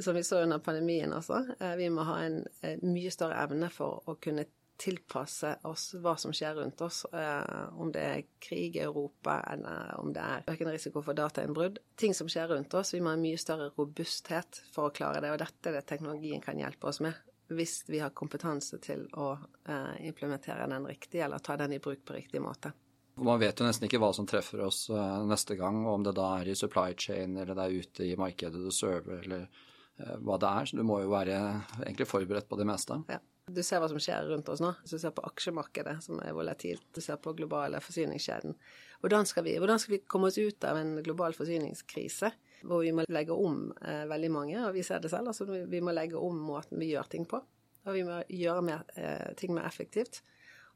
Som 0.00 0.16
vi 0.16 0.24
så 0.24 0.42
under 0.44 0.62
pandemien 0.64 1.12
også, 1.12 1.42
eh, 1.60 1.74
vi 1.76 1.90
må 1.92 2.06
ha 2.08 2.20
en 2.24 2.46
eh, 2.62 2.78
mye 2.82 3.12
større 3.12 3.42
evne 3.44 3.68
for 3.70 4.02
å 4.06 4.16
kunne 4.20 4.46
tilpasse 4.78 5.56
oss 5.66 5.90
hva 5.98 6.14
som 6.16 6.30
skjer 6.32 6.54
rundt 6.54 6.80
oss, 6.86 7.00
om 7.10 7.88
det 7.90 8.02
er 8.02 8.20
krig 8.38 8.76
i 8.76 8.84
Europa 8.84 9.40
eller 9.50 9.96
om 9.98 10.12
det 10.14 10.22
er 10.22 10.44
økende 10.46 10.76
risiko 10.76 11.02
for 11.02 11.18
datainnbrudd. 11.18 11.80
Ting 11.98 12.14
som 12.14 12.28
skjer 12.30 12.46
rundt 12.52 12.76
oss. 12.78 12.94
Vi 12.94 13.00
må 13.02 13.10
ha 13.10 13.18
mye 13.18 13.40
større 13.42 13.72
robusthet 13.74 14.62
for 14.70 14.86
å 14.86 14.94
klare 14.94 15.18
det, 15.24 15.32
og 15.34 15.42
dette 15.42 15.72
er 15.72 15.80
det 15.80 15.88
teknologien 15.90 16.44
kan 16.44 16.62
hjelpe 16.62 16.92
oss 16.92 17.02
med 17.02 17.18
hvis 17.48 17.82
vi 17.88 18.02
har 18.02 18.10
kompetanse 18.16 18.78
til 18.84 19.06
å 19.16 19.30
eh, 19.68 20.06
implementere 20.08 20.66
den 20.68 20.86
riktig, 20.86 21.22
eller 21.24 21.42
ta 21.44 21.56
den 21.56 21.72
i 21.76 21.80
bruk 21.82 22.04
på 22.04 22.16
riktig 22.16 22.42
måte. 22.44 22.72
Man 23.18 23.40
vet 23.40 23.58
jo 23.58 23.66
nesten 23.66 23.88
ikke 23.88 23.98
hva 23.98 24.12
som 24.14 24.28
treffer 24.28 24.62
oss 24.66 24.84
eh, 24.90 25.16
neste 25.26 25.56
gang, 25.58 25.80
om 25.88 26.04
det 26.06 26.14
da 26.18 26.28
er 26.38 26.52
i 26.52 26.58
supply 26.58 26.92
chain, 26.98 27.36
eller 27.36 27.56
det 27.56 27.64
er 27.64 27.80
ute 27.82 28.06
i 28.06 28.18
markedet 28.20 28.60
du 28.62 28.70
server, 28.74 29.24
eller 29.24 29.48
eh, 29.48 30.14
hva 30.22 30.38
det 30.38 30.52
er. 30.52 30.68
Så 30.70 30.78
du 30.78 30.84
må 30.86 31.00
jo 31.02 31.10
være 31.14 31.40
egentlig 31.80 32.08
forberedt 32.10 32.48
på 32.50 32.60
det 32.60 32.68
meste. 32.68 33.00
Ja. 33.10 33.20
Du 33.48 33.62
ser 33.64 33.80
hva 33.80 33.88
som 33.88 34.00
skjer 34.02 34.26
rundt 34.28 34.48
oss 34.52 34.60
nå. 34.60 34.74
Du 34.84 34.98
ser 35.00 35.14
på 35.16 35.24
aksjemarkedet, 35.24 35.96
som 36.04 36.20
er 36.20 36.34
volatilt, 36.36 36.84
du 36.92 37.00
ser 37.00 37.16
på 37.16 37.32
globale 37.32 37.80
forsyningskjeden. 37.80 38.58
Hvordan 39.00 39.28
skal, 39.30 39.46
vi, 39.46 39.54
hvordan 39.56 39.80
skal 39.80 39.94
vi 39.94 40.02
komme 40.04 40.28
oss 40.28 40.36
ut 40.36 40.66
av 40.68 40.76
en 40.76 40.98
global 41.06 41.32
forsyningskrise? 41.36 42.28
Hvor 42.62 42.82
vi 42.82 42.92
må 42.94 43.04
legge 43.08 43.34
om 43.34 43.68
eh, 43.82 44.04
veldig 44.10 44.30
mange, 44.34 44.58
og 44.66 44.74
vi 44.74 44.84
ser 44.86 45.02
det 45.02 45.10
selv. 45.12 45.30
altså 45.30 45.46
Vi 45.46 45.80
må 45.84 45.94
legge 45.94 46.18
om 46.18 46.38
måten 46.48 46.80
vi 46.80 46.92
gjør 46.92 47.10
ting 47.10 47.26
på. 47.28 47.40
Og 47.86 47.94
vi 47.94 48.04
må 48.04 48.20
gjøre 48.28 48.64
mer, 48.66 48.84
eh, 48.98 49.34
ting 49.38 49.54
mer 49.54 49.68
effektivt. 49.68 50.22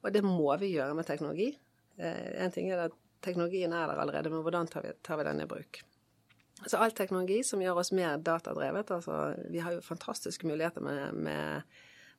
Og 0.03 0.13
det 0.15 0.23
må 0.25 0.51
vi 0.61 0.73
gjøre 0.75 0.95
med 0.99 1.07
teknologi. 1.07 1.53
Eh, 1.99 2.45
en 2.45 2.55
ting 2.55 2.71
er 2.71 2.87
at 2.87 2.99
teknologien 3.23 3.73
er 3.73 3.87
der 3.87 4.03
allerede, 4.03 4.31
men 4.31 4.43
hvordan 4.43 4.71
tar 4.71 4.87
vi, 4.87 4.95
tar 5.03 5.21
vi 5.21 5.27
den 5.29 5.43
i 5.45 5.49
bruk? 5.51 5.83
Så 6.67 6.79
all 6.79 6.95
teknologi 6.95 7.43
som 7.43 7.63
gjør 7.63 7.81
oss 7.81 7.91
mer 7.97 8.21
datadrevet 8.23 8.91
altså 8.95 9.33
Vi 9.51 9.59
har 9.59 9.73
jo 9.75 9.81
fantastiske 9.83 10.47
muligheter 10.47 10.85
med, 10.85 11.15
med 11.15 11.63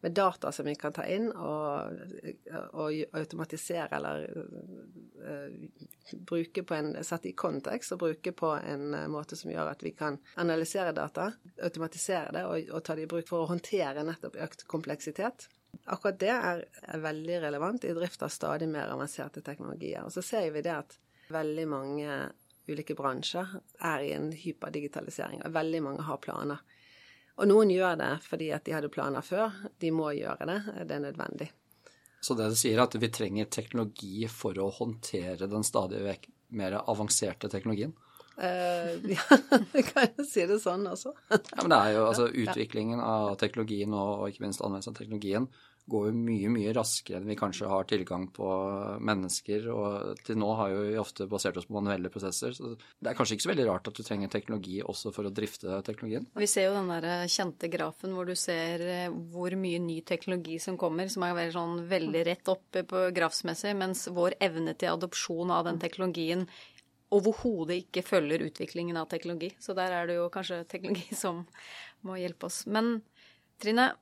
med 0.04 0.12
data 0.12 0.52
som 0.52 0.66
vi 0.66 0.76
kan 0.76 0.94
ta 0.94 1.06
inn 1.08 1.30
og, 1.32 2.00
og 2.76 3.16
automatisere 3.16 3.88
eller 3.96 4.26
uh, 5.24 5.54
bruke 6.28 6.66
på 6.68 6.76
en 6.76 6.92
Sette 7.08 7.30
i 7.32 7.36
kontekst 7.40 7.96
og 7.96 8.02
bruke 8.02 8.34
på 8.36 8.50
en 8.58 8.90
uh, 8.92 9.06
måte 9.08 9.40
som 9.40 9.54
gjør 9.54 9.72
at 9.72 9.86
vi 9.86 9.94
kan 9.96 10.20
analysere 10.44 10.92
data, 10.92 11.30
automatisere 11.64 12.36
det 12.36 12.44
og, 12.50 12.74
og 12.76 12.84
ta 12.84 12.98
det 13.00 13.08
i 13.08 13.12
bruk 13.16 13.32
for 13.32 13.46
å 13.46 13.52
håndtere 13.54 14.04
nettopp 14.04 14.36
økt 14.44 14.68
kompleksitet. 14.68 15.48
Akkurat 15.88 16.20
det 16.20 16.36
er 16.36 16.66
veldig 17.08 17.40
relevant 17.48 17.88
i 17.88 17.96
drift 17.96 18.28
av 18.28 18.36
stadig 18.36 18.68
mer 18.70 18.92
avanserte 18.92 19.42
teknologier. 19.42 20.04
Og 20.04 20.12
så 20.12 20.22
ser 20.22 20.52
vi 20.52 20.68
det 20.68 20.76
at 20.76 21.00
veldig 21.32 21.70
mange 21.72 22.20
ulike 22.68 22.96
bransjer 22.96 23.58
er 23.80 24.04
i 24.04 24.12
en 24.16 24.32
hyperdigitalisering, 24.36 25.42
og 25.44 25.56
veldig 25.56 25.82
mange 25.88 26.06
har 26.08 26.20
planer. 26.24 26.60
Og 27.42 27.50
noen 27.50 27.72
gjør 27.74 27.98
det 27.98 28.14
fordi 28.28 28.52
at 28.54 28.66
de 28.68 28.76
hadde 28.76 28.92
planer 28.94 29.26
før. 29.26 29.54
De 29.82 29.92
må 29.96 30.12
gjøre 30.18 30.48
det. 30.50 30.60
Det 30.86 30.98
er 30.98 31.06
nødvendig. 31.08 31.50
Så 32.24 32.38
det 32.40 32.54
du 32.54 32.56
sier, 32.56 32.78
er 32.78 32.86
at 32.86 32.96
vi 32.96 33.10
trenger 33.12 33.50
teknologi 33.52 34.24
for 34.32 34.58
å 34.62 34.70
håndtere 34.72 35.50
den 35.52 35.66
stadig 35.68 36.00
mer 36.56 36.78
avanserte 36.86 37.50
teknologien? 37.52 37.92
Uh, 38.34 38.96
ja, 39.12 39.26
kan 39.92 40.16
jo 40.18 40.24
si 40.26 40.46
det 40.50 40.58
sånn 40.64 40.88
også. 40.90 41.12
ja, 41.30 41.60
men 41.60 41.70
det 41.70 41.78
er 41.78 41.92
jo 41.94 42.06
altså 42.08 42.30
utviklingen 42.32 43.02
av 43.04 43.36
teknologien 43.42 43.94
og, 43.94 44.24
og 44.24 44.32
ikke 44.32 44.46
minst 44.48 44.64
anvendelsen 44.64 44.96
av 44.96 45.02
teknologien 45.02 45.46
går 45.90 46.08
jo 46.08 46.14
mye, 46.16 46.50
mye 46.54 46.74
raskere 46.76 47.20
enn 47.20 47.28
vi 47.28 47.36
kanskje 47.40 47.68
har 47.68 47.88
tilgang 47.90 48.30
på 48.34 48.48
mennesker. 49.04 49.68
Og 49.74 50.22
til 50.24 50.40
nå 50.40 50.50
har 50.60 50.72
jo 50.72 50.84
vi 50.88 50.98
ofte 51.02 51.28
basert 51.32 51.58
oss 51.60 51.68
på 51.68 51.76
manuelle 51.76 52.12
prosesser. 52.14 52.56
Så 52.56 52.74
det 52.78 53.12
er 53.12 53.18
kanskje 53.18 53.38
ikke 53.38 53.48
så 53.48 53.52
veldig 53.52 53.68
rart 53.68 53.90
at 53.92 54.00
du 54.00 54.04
trenger 54.06 54.32
teknologi 54.32 54.80
også 54.80 55.12
for 55.16 55.28
å 55.28 55.34
drifte 55.36 55.82
teknologien. 55.88 56.28
Vi 56.40 56.50
ser 56.50 56.70
jo 56.70 56.78
den 56.78 56.92
der 56.94 57.10
eh, 57.12 57.26
kjente 57.32 57.70
grafen 57.72 58.16
hvor 58.16 58.30
du 58.30 58.36
ser 58.40 58.86
eh, 58.88 59.18
hvor 59.34 59.56
mye 59.60 59.82
ny 59.84 60.00
teknologi 60.08 60.60
som 60.64 60.80
kommer, 60.80 61.12
som 61.12 61.28
er 61.28 61.36
veldig, 61.40 61.56
sånn, 61.58 61.82
veldig 61.92 62.26
rett 62.32 62.54
oppe 62.54 62.86
på 62.88 63.08
grafsmessig, 63.16 63.76
mens 63.80 64.08
vår 64.14 64.40
evne 64.44 64.78
til 64.80 64.94
adopsjon 64.94 65.52
av 65.52 65.68
den 65.68 65.82
teknologien 65.84 66.48
overhodet 67.14 67.84
ikke 67.84 68.02
følger 68.08 68.48
utviklingen 68.48 68.98
av 68.98 69.10
teknologi. 69.12 69.52
Så 69.62 69.76
der 69.78 69.94
er 69.94 70.08
det 70.10 70.18
jo 70.18 70.32
kanskje 70.34 70.64
teknologi 70.70 71.12
som 71.24 71.44
må 72.08 72.18
hjelpe 72.22 72.48
oss. 72.48 72.64
Men 72.72 73.02
Trine, 73.62 73.94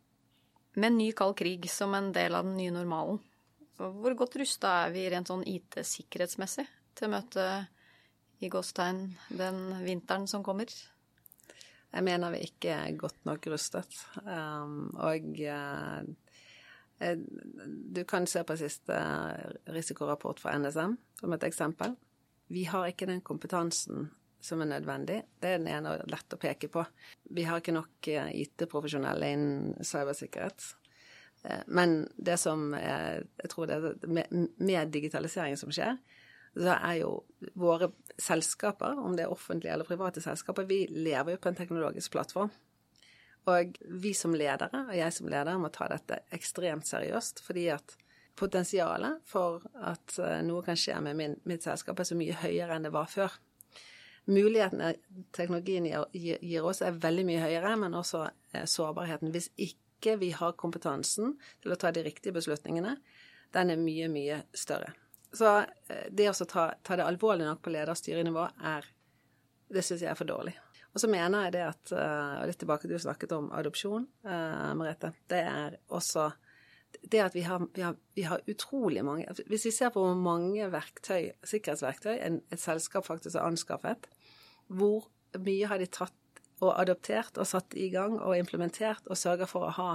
med 0.80 0.96
ny 0.96 1.12
kald 1.18 1.36
krig 1.40 1.68
som 1.72 1.94
en 1.98 2.12
del 2.16 2.36
av 2.38 2.48
den 2.48 2.58
nye 2.60 2.74
normalen, 2.74 3.20
hvor 3.82 4.16
godt 4.18 4.38
rusta 4.40 4.72
er 4.86 4.94
vi 4.94 5.08
rent 5.10 5.32
sånn 5.32 5.46
IT-sikkerhetsmessig 5.48 6.68
til 6.98 7.08
å 7.08 7.14
møte 7.16 7.46
i 8.42 8.50
gåstegn 8.52 9.04
den 9.38 9.62
vinteren 9.86 10.28
som 10.30 10.46
kommer? 10.46 10.70
Jeg 11.92 12.06
mener 12.08 12.32
vi 12.32 12.46
ikke 12.48 12.76
er 12.86 13.00
godt 13.00 13.26
nok 13.28 13.48
rustet. 13.52 13.98
Um, 14.24 14.94
og 14.96 15.42
uh, 15.44 16.06
du 17.92 18.04
kan 18.08 18.28
se 18.30 18.44
på 18.48 18.58
siste 18.60 19.02
risikorapport 19.74 20.40
fra 20.40 20.56
NSM 20.62 20.96
som 21.20 21.36
et 21.36 21.48
eksempel. 21.50 21.98
Vi 22.52 22.64
har 22.70 22.88
ikke 22.88 23.10
den 23.10 23.24
kompetansen 23.26 24.12
som 24.46 24.62
er 24.62 24.72
nødvendig. 24.74 25.22
Det 25.40 25.50
er 25.50 25.60
den 25.62 25.72
ene 25.72 25.96
og 25.96 26.12
lett 26.12 26.36
å 26.36 26.40
peke 26.42 26.70
på. 26.72 26.84
Vi 27.36 27.46
har 27.48 27.62
ikke 27.62 27.76
nok 27.76 28.10
eh, 28.12 28.32
IT-profesjonelle 28.44 29.30
innen 29.36 29.86
cybersikkerhet. 29.86 30.66
Eh, 31.44 31.64
men 31.68 32.02
det 32.18 32.38
som 32.42 32.74
er, 32.78 33.26
jeg 33.44 33.54
tror 33.54 33.70
det 33.70 33.78
er 33.78 34.10
med, 34.10 34.42
med 34.58 34.94
digitaliseringen 34.94 35.60
som 35.60 35.74
skjer, 35.74 36.00
så 36.52 36.76
er 36.76 36.98
jo 37.00 37.14
våre 37.60 37.94
selskaper, 38.20 39.00
om 39.00 39.16
det 39.16 39.26
er 39.26 39.32
offentlige 39.32 39.74
eller 39.74 39.88
private 39.88 40.24
selskaper, 40.24 40.68
vi 40.68 40.84
lever 40.92 41.36
jo 41.36 41.42
på 41.42 41.52
en 41.52 41.58
teknologisk 41.58 42.12
plattform. 42.12 42.52
Og 43.50 43.78
vi 44.04 44.12
som 44.14 44.36
ledere, 44.38 44.84
og 44.84 44.94
jeg 44.94 45.14
som 45.16 45.30
leder, 45.32 45.58
må 45.58 45.72
ta 45.74 45.88
dette 45.90 46.20
ekstremt 46.36 46.86
seriøst, 46.86 47.42
fordi 47.46 47.70
at 47.74 47.96
potensialet 48.38 49.24
for 49.28 49.64
at 49.82 50.18
eh, 50.22 50.42
noe 50.46 50.66
kan 50.66 50.78
skje 50.80 51.00
med 51.04 51.18
min, 51.18 51.40
mitt 51.50 51.66
selskap, 51.66 52.00
er 52.00 52.10
så 52.10 52.18
mye 52.20 52.38
høyere 52.44 52.78
enn 52.78 52.86
det 52.88 52.94
var 52.94 53.10
før 53.12 53.40
mulighetene 54.32 54.94
teknologien 55.36 55.88
gir, 55.88 56.64
oss, 56.64 56.82
er 56.82 56.98
veldig 57.02 57.26
mye 57.28 57.44
høyere, 57.44 57.76
men 57.84 57.98
også 57.98 58.26
eh, 58.54 58.66
sårbarheten. 58.70 59.32
Hvis 59.34 59.52
ikke 59.60 60.18
vi 60.22 60.32
har 60.36 60.58
kompetansen 60.60 61.36
til 61.62 61.74
å 61.74 61.80
ta 61.80 61.92
de 61.94 62.04
riktige 62.06 62.36
beslutningene, 62.36 62.98
den 63.52 63.74
er 63.74 63.80
mye, 63.80 64.10
mye 64.12 64.42
større. 64.58 64.94
Så 65.34 65.54
eh, 65.62 66.08
det 66.10 66.30
å 66.32 66.36
ta, 66.44 66.72
ta, 66.84 66.98
det 66.98 67.08
alvorlig 67.08 67.48
nok 67.48 67.64
på 67.64 67.74
lederstyrenivå 67.74 68.50
er 68.74 68.90
Det 69.72 69.84
syns 69.88 70.02
jeg 70.04 70.12
er 70.12 70.20
for 70.20 70.28
dårlig. 70.28 70.58
Og 70.92 71.00
så 71.00 71.08
mener 71.08 71.46
jeg 71.46 71.54
det 71.56 71.62
at 71.64 71.92
eh, 71.96 72.40
Og 72.42 72.50
litt 72.50 72.60
tilbake 72.60 72.88
til 72.88 72.98
du 72.98 73.04
snakket 73.04 73.36
om 73.38 73.52
adopsjon, 73.56 74.08
Merete. 74.76 75.14
Det 75.32 75.44
er 75.48 75.78
også 75.88 76.32
det 77.12 77.22
at 77.24 77.36
vi 77.36 77.42
har, 77.42 77.68
vi, 77.74 77.82
har, 77.82 77.96
vi 78.16 78.22
har, 78.22 78.42
utrolig 78.48 79.06
mange 79.06 79.26
Hvis 79.48 79.66
vi 79.66 79.72
ser 79.72 79.90
på 79.90 80.04
hvor 80.04 80.18
mange 80.18 80.68
verktøy, 80.72 81.32
sikkerhetsverktøy 81.48 82.18
en, 82.20 82.42
et 82.52 82.62
selskap 82.62 83.06
faktisk 83.06 83.38
har 83.38 83.48
anskaffet, 83.48 84.10
hvor 84.72 85.08
mye 85.40 85.70
har 85.70 85.82
de 85.82 85.88
tatt 85.92 86.18
og 86.62 86.76
adoptert 86.78 87.40
og 87.42 87.48
satt 87.50 87.76
i 87.80 87.90
gang 87.94 88.20
og 88.20 88.38
implementert 88.38 89.08
og 89.10 89.18
sørga 89.18 89.48
for 89.50 89.68
å 89.68 89.76
ha 89.78 89.92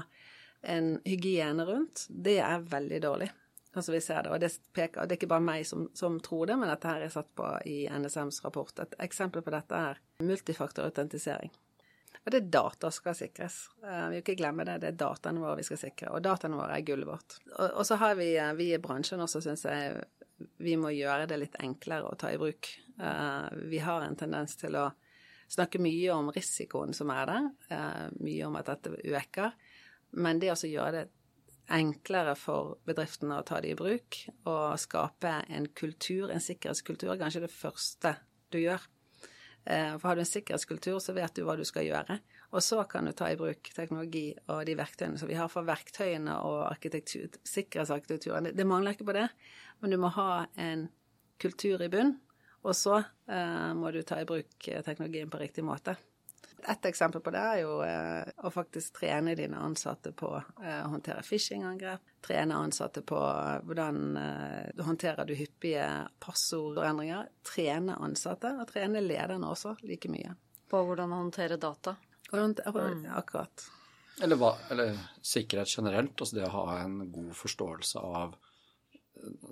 en 0.67 0.97
hygiene 1.07 1.67
rundt, 1.67 2.07
det 2.11 2.41
er 2.43 2.65
veldig 2.67 3.03
dårlig. 3.05 3.29
Altså 3.77 3.93
vi 3.93 4.01
ser 4.01 4.25
det, 4.25 4.33
og 4.33 4.41
det, 4.41 4.49
peker, 4.73 5.05
det 5.05 5.15
er 5.15 5.19
ikke 5.21 5.29
bare 5.31 5.45
meg 5.45 5.67
som, 5.69 5.85
som, 5.95 6.17
tror 6.25 6.49
det, 6.49 6.57
men 6.57 6.71
dette 6.73 6.89
her 6.89 7.05
er 7.05 7.12
satt 7.12 7.29
på 7.37 7.51
i 7.69 7.85
NSMs 7.93 8.41
rapport. 8.47 8.73
Et 8.81 8.97
eksempel 9.05 9.45
på 9.45 9.53
dette 9.53 9.83
er 9.91 10.01
multifaktorautentisering. 10.25 11.53
Og 12.25 12.33
det 12.33 12.41
er 12.41 12.49
data 12.57 12.91
skal 12.91 13.15
sikres. 13.15 13.59
Uh, 13.85 14.09
vi 14.09 14.17
må 14.17 14.23
ikke 14.23 14.39
glemme 14.41 14.65
det. 14.67 14.79
Det 14.83 14.89
er 14.89 14.97
dataene 15.05 15.45
våre 15.45 15.61
vi 15.61 15.67
skal 15.69 15.79
sikre. 15.79 16.09
Og 16.17 16.25
dataene 16.25 16.57
våre 16.59 16.81
er 16.81 16.87
gullet 16.89 17.07
vårt. 17.07 17.37
Og, 17.53 17.69
og 17.69 17.85
så 17.87 18.01
har 18.01 18.17
vi, 18.19 18.33
uh, 18.41 18.55
vi 18.57 18.73
i 18.73 18.81
bransjen 18.83 19.23
også, 19.23 19.45
syns 19.45 19.67
jeg, 19.69 20.01
vi 20.65 20.75
må 20.81 20.91
gjøre 20.97 21.29
det 21.29 21.39
litt 21.45 21.61
enklere 21.62 22.09
å 22.09 22.19
ta 22.19 22.33
i 22.33 22.41
bruk. 22.41 22.73
Uh, 22.97 23.49
vi 23.71 23.81
har 23.85 24.05
en 24.05 24.17
tendens 24.17 24.57
til 24.61 24.77
å 24.79 24.89
snakke 25.53 25.79
mye 25.83 26.15
om 26.15 26.33
risikoen 26.35 26.95
som 26.97 27.13
er 27.15 27.29
der, 27.31 27.45
mye 28.19 28.47
om 28.49 28.57
at 28.59 28.67
dette 28.67 28.97
øker. 28.99 29.53
Men 30.19 30.41
det 30.43 30.51
å 30.51 30.59
gjøre 30.67 30.91
det 30.97 31.05
enklere 31.73 32.35
for 32.39 32.77
bedriftene 32.87 33.41
å 33.41 33.47
ta 33.47 33.61
det 33.63 33.73
i 33.75 33.79
bruk 33.79 34.19
og 34.47 34.79
skape 34.79 35.33
en 35.53 35.67
kultur, 35.75 36.31
en 36.31 36.43
sikkerhetskultur, 36.43 37.13
er 37.13 37.21
kanskje 37.21 37.43
det 37.47 37.53
første 37.53 38.15
du 38.55 38.61
gjør. 38.61 38.83
Eh, 39.67 39.97
for 39.99 40.09
har 40.09 40.19
du 40.19 40.23
en 40.23 40.31
sikkerhetskultur, 40.31 40.99
så 41.03 41.15
vet 41.17 41.35
du 41.35 41.43
hva 41.47 41.57
du 41.59 41.65
skal 41.67 41.89
gjøre. 41.89 42.21
Og 42.55 42.63
så 42.63 42.85
kan 42.89 43.09
du 43.09 43.13
ta 43.17 43.33
i 43.33 43.39
bruk 43.39 43.73
teknologi 43.75 44.29
og 44.47 44.63
de 44.69 44.77
verktøyene 44.79 45.19
som 45.19 45.31
vi 45.31 45.39
har. 45.39 45.51
For 45.51 45.67
verktøyene 45.67 46.39
og 46.47 46.87
sikkerhetsarkitekturen, 46.87 48.47
det, 48.47 48.55
det 48.59 48.69
mangler 48.69 48.95
ikke 48.95 49.09
på 49.11 49.17
det. 49.19 49.27
Men 49.83 49.93
du 49.93 49.99
må 50.01 50.13
ha 50.15 50.47
en 50.63 50.87
kultur 51.43 51.83
i 51.83 51.91
bunn, 51.93 52.15
og 52.66 52.74
så 52.76 52.98
eh, 52.98 53.72
må 53.79 53.90
du 53.94 54.02
ta 54.02 54.20
i 54.20 54.26
bruk 54.26 54.68
eh, 54.68 54.83
teknologien 54.83 55.31
på 55.31 55.38
riktig 55.38 55.64
måte. 55.64 55.94
Et 56.66 56.87
eksempel 56.88 57.22
på 57.22 57.31
det 57.31 57.42
er 57.42 57.61
jo 57.61 57.74
eh, 57.85 58.31
å 58.42 58.50
faktisk 58.50 58.96
trene 58.98 59.37
dine 59.38 59.61
ansatte 59.62 60.11
på 60.16 60.33
eh, 60.35 60.81
å 60.83 60.88
håndtere 60.90 61.22
phishing-angrep. 61.22 62.16
Trene 62.26 62.59
ansatte 62.59 63.05
på 63.07 63.20
eh, 63.20 63.61
hvordan 63.68 64.00
eh, 64.18 64.83
håndterer 64.83 65.29
du 65.29 65.37
hyppige 65.38 65.87
passordendringer. 66.22 67.29
Trene 67.46 68.00
ansatte, 68.02 68.57
og 68.59 68.66
trene 68.72 69.05
lederne 69.05 69.52
også 69.52 69.76
like 69.87 70.11
mye. 70.11 70.35
På 70.66 70.83
hvordan 70.88 71.14
håndtere 71.14 71.61
data? 71.62 71.94
Hvordan, 72.33 72.57
mm. 72.66 73.07
Akkurat. 73.14 73.68
Eller, 74.24 74.40
hva, 74.40 74.57
eller, 74.72 74.96
sikkerhet 75.22 75.70
generelt, 75.70 76.18
altså 76.18 76.40
det 76.40 76.48
å 76.48 76.55
ha 76.57 76.81
en 76.81 76.98
god 77.12 77.31
forståelse 77.37 78.02
av 78.02 78.35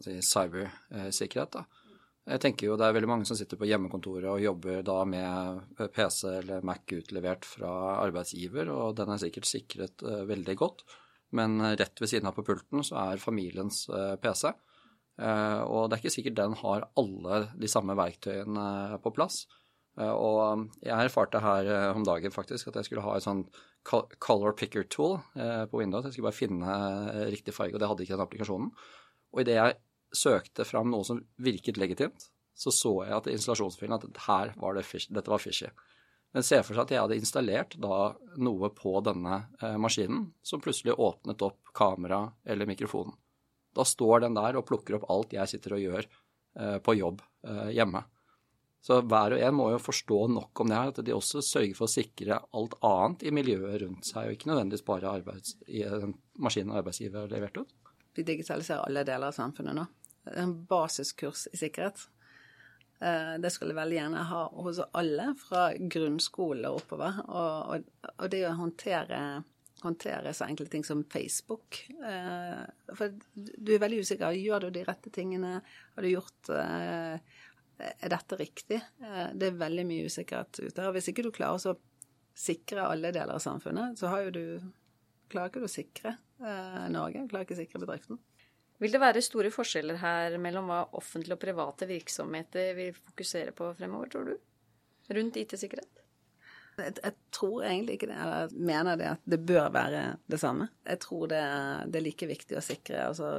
altså, 0.01 0.19
cybersikkerhet. 0.33 1.61
da 1.61 1.84
jeg 2.25 2.41
tenker 2.41 2.71
jo 2.71 2.77
det 2.81 2.87
er 2.87 2.95
veldig 2.97 3.09
mange 3.11 3.27
som 3.29 3.37
sitter 3.37 3.59
på 3.61 3.67
hjemmekontoret 3.69 4.31
og 4.33 4.41
jobber 4.41 4.85
da 4.87 4.97
med 5.05 5.81
PC 5.93 6.23
eller 6.39 6.65
Mac 6.65 6.89
utlevert 6.97 7.45
fra 7.45 7.73
arbeidsgiver, 8.01 8.71
og 8.73 8.95
den 8.97 9.13
er 9.13 9.21
sikkert 9.21 9.49
sikret 9.49 10.05
uh, 10.07 10.23
veldig 10.29 10.55
godt. 10.57 10.87
Men 11.37 11.59
rett 11.77 12.01
ved 12.01 12.09
siden 12.09 12.31
av 12.31 12.37
på 12.39 12.47
pulten 12.47 12.85
så 12.87 12.97
er 13.11 13.21
familiens 13.21 13.83
uh, 13.93 14.15
PC. 14.23 14.55
Uh, 15.21 15.61
og 15.69 15.91
det 15.91 15.99
er 15.99 16.01
ikke 16.01 16.15
sikkert 16.17 16.41
den 16.41 16.57
har 16.63 16.89
alle 16.97 17.45
de 17.61 17.71
samme 17.71 17.97
verktøyene 17.99 18.99
på 19.05 19.13
plass. 19.15 19.45
og 19.95 20.65
jeg 20.83 21.07
erfarte 21.07 21.39
her 21.39 21.69
om 21.95 22.03
dagen 22.03 22.33
faktisk 22.35 22.69
at 22.69 22.81
jeg 22.81 22.89
skulle 22.89 23.05
ha 23.05 23.13
et 23.15 23.23
sånn 23.23 23.45
color 24.19 24.57
picker 24.59 24.89
tool 24.91 25.21
på 25.37 25.79
Windows. 25.79 26.09
Jeg 26.09 26.17
skulle 26.17 26.33
bare 26.33 26.41
finne 26.41 27.29
riktig 27.31 27.55
farge, 27.55 27.77
og 27.77 27.81
det 27.81 27.87
hadde 27.87 28.03
ikke 28.03 28.17
den 28.17 28.25
applikasjonen. 28.25 28.73
Og 29.31 29.45
idet 29.45 29.55
jeg 29.61 29.77
søkte 30.17 30.67
fram 30.69 30.91
noe 30.93 31.07
som 31.07 31.21
virket 31.43 31.79
legitimt, 31.81 32.31
så 32.55 32.71
så 32.71 32.93
jeg 33.05 33.17
at 33.17 33.29
installasjonsfilen 33.33 33.97
at 33.97 34.23
her 34.29 34.55
var 34.61 34.77
det 34.77 34.87
fish, 34.87 35.11
dette 35.11 35.31
var 35.31 35.43
fishy. 35.43 35.71
Men 36.35 36.43
se 36.43 36.59
for 36.67 36.75
seg 36.75 36.87
at 36.87 36.95
jeg 36.95 37.03
hadde 37.03 37.19
installert 37.19 37.77
da 37.79 37.99
noe 38.43 38.71
på 38.75 38.97
denne 39.07 39.37
eh, 39.63 39.77
maskinen 39.79 40.33
som 40.43 40.63
plutselig 40.63 40.97
åpnet 40.99 41.45
opp 41.47 41.71
kamera 41.75 42.25
eller 42.43 42.67
mikrofonen. 42.67 43.15
Da 43.75 43.87
står 43.87 44.25
den 44.25 44.35
der 44.35 44.59
og 44.59 44.67
plukker 44.67 44.99
opp 44.99 45.07
alt 45.11 45.35
jeg 45.35 45.51
sitter 45.51 45.77
og 45.77 45.85
gjør 45.85 46.03
eh, 46.03 46.79
på 46.83 46.97
jobb 46.99 47.23
eh, 47.47 47.71
hjemme. 47.79 48.03
Så 48.85 48.99
hver 49.01 49.37
og 49.37 49.47
en 49.47 49.57
må 49.57 49.71
jo 49.73 49.81
forstå 49.81 50.19
nok 50.35 50.61
om 50.61 50.69
det 50.69 50.77
her, 50.77 50.91
at 50.93 50.99
de 51.07 51.15
også 51.15 51.41
sørger 51.43 51.79
for 51.79 51.87
å 51.87 51.95
sikre 51.95 52.41
alt 52.53 52.75
annet 52.85 53.23
i 53.25 53.33
miljøet 53.33 53.79
rundt 53.81 54.11
seg, 54.11 54.27
og 54.27 54.35
ikke 54.35 54.51
nødvendigvis 54.51 54.85
bare 54.91 55.15
arbeids, 55.23 55.55
i 55.71 55.87
den 55.87 56.19
maskinen 56.37 56.75
arbeidsgiver 56.77 57.25
har 57.25 57.33
levert 57.33 57.63
ut. 57.63 57.73
Vi 58.15 58.27
digitaliserer 58.27 58.85
alle 58.85 59.07
deler 59.07 59.31
av 59.31 59.39
samfunnet 59.39 59.79
nå 59.79 59.87
en 60.33 60.57
basiskurs 60.69 61.47
i 61.53 61.61
sikkerhet. 61.61 62.07
Eh, 63.05 63.35
det 63.39 63.51
skulle 63.53 63.75
jeg 63.75 63.81
veldig 63.81 63.99
gjerne 63.99 64.27
ha 64.31 64.43
hos 64.65 64.81
alle, 64.93 65.33
fra 65.39 65.67
grunnskole 65.77 66.71
oppover. 66.73 67.19
Og, 67.27 67.75
og, 67.75 68.13
og 68.15 68.31
det 68.33 68.45
å 68.49 68.55
håndtere, 68.59 69.21
håndtere, 69.85 70.35
så 70.35 70.47
enkle 70.49 70.71
ting 70.73 70.87
som 70.87 71.03
Facebook 71.13 71.83
eh, 71.93 72.63
For 72.95 73.17
du 73.35 73.75
er 73.75 73.83
veldig 73.83 74.05
usikker. 74.05 74.39
Gjør 74.39 74.67
du 74.67 74.71
de 74.79 74.87
rette 74.87 75.13
tingene? 75.15 75.59
Har 75.97 76.07
du 76.07 76.13
gjort 76.13 76.53
eh, 76.55 77.19
Er 77.85 78.15
dette 78.15 78.39
riktig? 78.39 78.79
Det 79.35 79.51
er 79.51 79.59
veldig 79.59 79.85
mye 79.89 80.07
usikkerhet 80.07 80.63
ute. 80.63 80.87
Og 80.87 80.95
hvis 80.97 81.11
ikke 81.11 81.27
du 81.27 81.35
klarer 81.35 81.75
å 81.75 81.77
sikre 82.35 82.87
alle 82.87 83.13
deler 83.15 83.37
av 83.37 83.43
samfunnet, 83.43 83.99
så 83.99 84.11
har 84.13 84.29
jo 84.29 84.39
du 84.39 84.47
Klarer 85.33 85.49
ikke 85.49 85.63
du 85.63 85.67
å 85.67 85.73
sikre 85.73 86.11
Norge? 86.93 87.23
Klarer 87.31 87.47
ikke 87.47 87.57
å 87.57 87.59
sikre 87.59 87.81
bedriften? 87.81 88.19
Vil 88.85 88.93
det 88.93 89.01
være 89.01 89.21
store 89.25 89.49
forskjeller 89.49 89.97
her 89.97 90.35
mellom 90.43 90.67
hva 90.69 90.83
offentlige 90.99 91.39
og 91.39 91.41
private 91.41 91.87
virksomheter 91.89 92.75
vil 92.77 92.97
fokusere 92.99 93.55
på 93.57 93.71
fremover, 93.79 94.11
tror 94.13 94.27
du? 94.29 94.35
Rundt 95.17 95.39
IT-sikkerhet? 95.41 96.03
Jeg, 96.77 96.93
jeg, 96.99 97.15
tror 97.33 97.63
egentlig 97.65 97.95
ikke 97.97 98.09
det, 98.11 98.19
eller 98.19 98.53
mener 98.53 98.99
det 99.01 99.07
at 99.13 99.25
det 99.31 99.39
bør 99.47 99.71
være 99.73 100.03
det 100.29 100.41
samme. 100.43 100.67
Jeg 100.85 101.01
tror 101.01 101.33
det, 101.33 101.41
det 101.95 102.01
er 102.01 102.05
like 102.05 102.29
viktig 102.29 102.59
å 102.59 102.65
sikre, 102.67 103.07
altså 103.09 103.31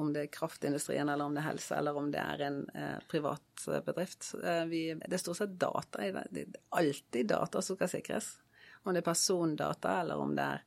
om 0.00 0.10
det 0.16 0.24
er 0.24 0.34
kraftindustrien, 0.34 1.06
eller 1.06 1.30
om 1.30 1.36
det 1.36 1.44
er 1.44 1.50
helse, 1.50 1.78
eller 1.78 2.02
om 2.02 2.10
det 2.10 2.24
er 2.24 2.44
en 2.48 2.60
eh, 2.74 2.98
privat 3.12 3.68
eh, 3.68 3.82
bedrift. 3.86 4.32
Eh, 4.42 4.64
vi, 4.72 4.82
det 4.98 5.14
er 5.14 5.22
stort 5.22 5.44
sett 5.44 5.54
data 5.60 6.02
i 6.02 6.10
det. 6.16 6.26
Det 6.34 6.46
er 6.48 6.62
alltid 6.82 7.30
data 7.36 7.62
som 7.62 7.78
skal 7.78 7.94
sikres. 7.94 8.34
Om 8.82 8.96
det 8.96 9.04
er 9.04 9.10
persondata, 9.12 10.00
eller 10.00 10.26
om 10.26 10.34
det 10.34 10.52
er 10.56 10.66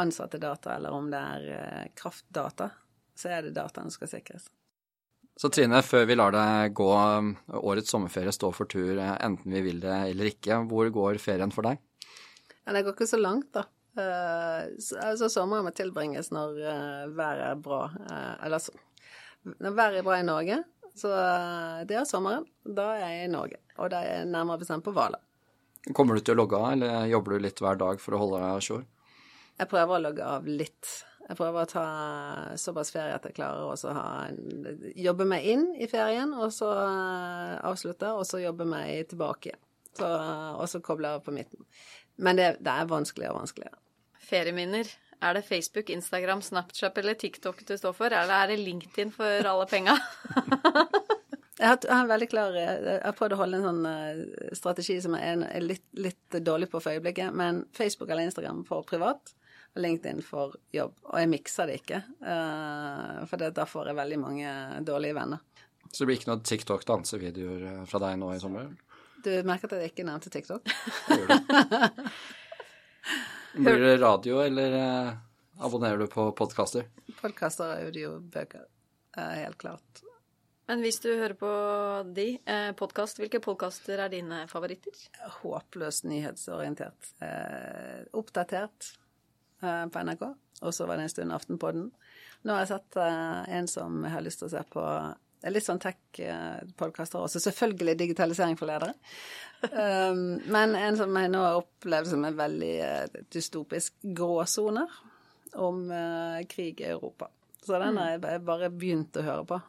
ansatte 0.00 0.42
data, 0.42 0.74
eller 0.74 0.96
om 0.96 1.12
det 1.12 1.26
er 1.36 1.50
eh, 1.60 1.90
kraftdata 2.02 2.72
så 3.20 3.36
er 3.36 3.46
det 3.46 3.54
dataene 3.58 3.92
som 3.92 4.00
skal 4.00 4.12
sikres. 4.16 4.48
Så 5.40 5.48
Trine, 5.52 5.80
før 5.86 6.04
vi 6.08 6.16
lar 6.18 6.34
deg 6.34 6.74
gå 6.76 6.88
årets 7.60 7.92
sommerferie 7.92 8.32
stå 8.34 8.50
for 8.52 8.68
tur, 8.68 8.98
enten 8.98 9.54
vi 9.54 9.62
vil 9.64 9.78
det 9.80 9.94
eller 10.10 10.32
ikke, 10.32 10.58
hvor 10.68 10.90
går 10.92 11.20
ferien 11.22 11.52
for 11.54 11.64
deg? 11.68 11.80
Ja, 12.66 12.74
det 12.76 12.82
går 12.84 12.96
ikke 12.96 13.08
så 13.08 13.20
langt, 13.20 13.48
da. 13.56 13.64
Så, 13.96 14.98
altså, 15.00 15.30
sommeren 15.32 15.64
må 15.66 15.72
tilbringes 15.74 16.28
når 16.30 16.60
uh, 16.60 17.08
været 17.16 17.46
er 17.48 17.56
bra. 17.64 17.80
Eller 18.44 18.62
så 18.62 18.76
Når 19.42 19.72
været 19.72 19.98
er 19.98 20.04
bra 20.04 20.18
i 20.20 20.26
Norge, 20.28 20.60
så 20.94 21.10
det 21.88 21.96
er 21.96 22.04
sommeren. 22.04 22.44
Da 22.64 22.90
er 22.98 23.14
jeg 23.14 23.28
i 23.30 23.32
Norge. 23.32 23.60
Og 23.80 23.90
da 23.90 24.02
er 24.04 24.20
jeg 24.20 24.30
nærmere 24.30 24.60
bestemt 24.60 24.84
på 24.84 24.92
Hvaler. 24.92 25.22
Kommer 25.96 26.18
du 26.18 26.20
til 26.20 26.36
å 26.36 26.42
logge 26.42 26.58
av, 26.60 26.74
eller 26.74 27.06
jobber 27.08 27.34
du 27.38 27.46
litt 27.46 27.60
hver 27.64 27.78
dag 27.80 28.02
for 28.02 28.12
å 28.12 28.20
holde 28.20 28.42
deg 28.42 28.50
à 28.52 28.60
jour? 28.60 28.84
Jeg 29.60 29.68
prøver 29.70 29.96
å 29.96 30.04
logge 30.04 30.26
av 30.36 30.48
litt. 30.48 30.90
Jeg 31.30 31.38
prøver 31.38 31.62
å 31.62 31.70
ta 31.70 31.84
såpass 32.58 32.88
ferie 32.90 33.14
at 33.14 33.26
jeg 33.28 33.36
klarer 33.36 33.62
å 33.62 34.94
jobbe 34.98 35.26
meg 35.30 35.44
inn 35.46 35.68
i 35.78 35.86
ferien, 35.86 36.32
og 36.34 36.50
så 36.50 36.70
eh, 36.74 37.52
avslutte, 37.68 38.10
og 38.18 38.26
så 38.26 38.40
jobbe 38.42 38.66
meg 38.66 39.12
tilbake 39.12 39.52
igjen. 39.52 39.60
Så, 39.94 40.08
og 40.08 40.66
så 40.70 40.80
koble 40.82 41.12
av 41.14 41.22
på 41.22 41.34
midten. 41.34 41.62
Men 42.18 42.38
det, 42.38 42.48
det 42.66 42.74
er 42.74 42.90
vanskeligere 42.90 43.36
og 43.36 43.44
vanskeligere. 43.44 43.78
Ferieminner. 44.26 44.90
Er 45.22 45.36
det 45.36 45.44
Facebook, 45.46 45.90
Instagram, 45.94 46.42
Snapchat 46.42 46.98
eller 46.98 47.14
TikTok 47.18 47.62
du 47.68 47.76
står 47.78 47.94
for, 47.94 48.10
eller 48.10 48.34
er 48.34 48.50
det 48.50 48.60
LinkedIn 48.64 49.14
for 49.14 49.50
alle 49.52 49.66
penga? 49.70 49.94
jeg 51.60 51.66
har, 51.66 51.78
jeg 51.78 51.94
har 51.94 52.08
veldig 52.10 52.28
klar 52.32 52.56
Jeg 52.56 53.02
har 53.04 53.18
prøvd 53.18 53.36
å 53.36 53.40
holde 53.44 53.60
en 53.60 53.68
sånn 53.68 53.90
eh, 53.90 54.54
strategi 54.56 54.98
som 55.04 55.14
er, 55.18 55.44
er 55.46 55.62
litt, 55.62 55.86
litt, 55.94 56.40
dårlig 56.42 56.70
på 56.72 56.80
for 56.82 56.96
øyeblikket, 56.96 57.36
men 57.36 57.68
Facebook 57.76 58.10
eller 58.10 58.26
Instagram 58.26 58.64
for 58.66 58.82
privat 58.88 59.36
LinkedIn 59.78 60.22
for 60.26 60.56
jobb. 60.74 60.96
Og 61.10 61.20
jeg 61.20 61.30
mikser 61.30 61.70
det 61.70 61.80
ikke, 61.82 62.02
uh, 62.24 63.22
for 63.30 63.50
da 63.54 63.66
får 63.68 63.90
jeg 63.90 63.98
veldig 64.00 64.18
mange 64.20 64.54
dårlige 64.86 65.16
venner. 65.18 65.42
Så 65.90 66.02
det 66.02 66.10
blir 66.10 66.20
ikke 66.20 66.30
noen 66.30 66.44
TikTok-dansevideoer 66.46 67.62
eh, 67.66 67.80
fra 67.90 67.98
deg 68.04 68.18
nå 68.20 68.28
i 68.30 68.38
sommer? 68.38 68.68
Du 69.24 69.30
merket 69.46 69.72
at 69.74 69.82
jeg 69.82 69.90
ikke 69.90 70.06
nevnte 70.06 70.30
TikTok? 70.30 70.70
Blir 73.56 73.82
det 73.82 73.96
radio, 73.98 74.38
eller 74.44 74.76
uh, 74.78 75.10
abonnerer 75.66 75.98
du 75.98 76.06
på 76.12 76.28
podkaster? 76.38 76.86
Podkaster, 77.18 77.82
audiobøker, 77.88 78.68
uh, 79.18 79.34
helt 79.34 79.58
klart. 79.58 80.04
Men 80.70 80.84
hvis 80.84 81.00
du 81.02 81.08
hører 81.10 81.34
på 81.34 81.50
de, 82.14 82.36
eh, 82.46 82.68
podkast, 82.78 83.18
hvilke 83.18 83.40
podkaster 83.42 83.98
er 84.04 84.12
dine 84.12 84.44
favoritter? 84.46 84.94
Håpløst 85.40 86.04
nyhetsorientert. 86.06 87.08
Eh, 87.26 88.04
oppdatert. 88.14 88.92
Eh, 89.60 89.86
på 89.86 89.98
NRK, 89.98 90.22
og 90.60 90.74
så 90.74 90.86
var 90.86 90.96
det 90.96 91.02
en 91.04 91.12
stund 91.12 91.32
Aftenpodden. 91.36 91.90
Nå 92.42 92.54
har 92.54 92.62
jeg 92.64 92.70
sett 92.70 92.96
uh, 92.96 93.42
en 93.52 93.66
som 93.68 93.98
jeg 94.06 94.12
har 94.14 94.24
lyst 94.24 94.40
til 94.40 94.48
å 94.48 94.54
se 94.54 94.62
på 94.72 94.84
er 95.40 95.52
litt 95.52 95.64
sånn 95.64 95.80
tech-podkaster 95.80 97.20
også. 97.20 97.42
Selvfølgelig 97.44 97.98
digitalisering 98.00 98.56
for 98.56 98.68
ledere. 98.68 98.94
Um, 99.60 100.40
men 100.48 100.72
en 100.76 100.96
som 100.96 101.16
jeg 101.16 101.32
nå 101.32 101.44
har 101.44 101.60
opplevd 101.60 102.08
som 102.14 102.24
en 102.24 102.38
veldig 102.38 102.74
dystopisk 103.32 103.96
gråsoner 104.16 104.98
om 105.60 105.86
krig 106.48 106.80
i 106.80 106.90
Europa. 106.92 107.28
Så 107.60 107.76
den 107.82 108.00
har 108.00 108.12
jeg 108.14 108.44
bare 108.48 108.72
begynt 108.72 109.16
å 109.20 109.24
høre 109.26 109.46
på. 109.48 109.62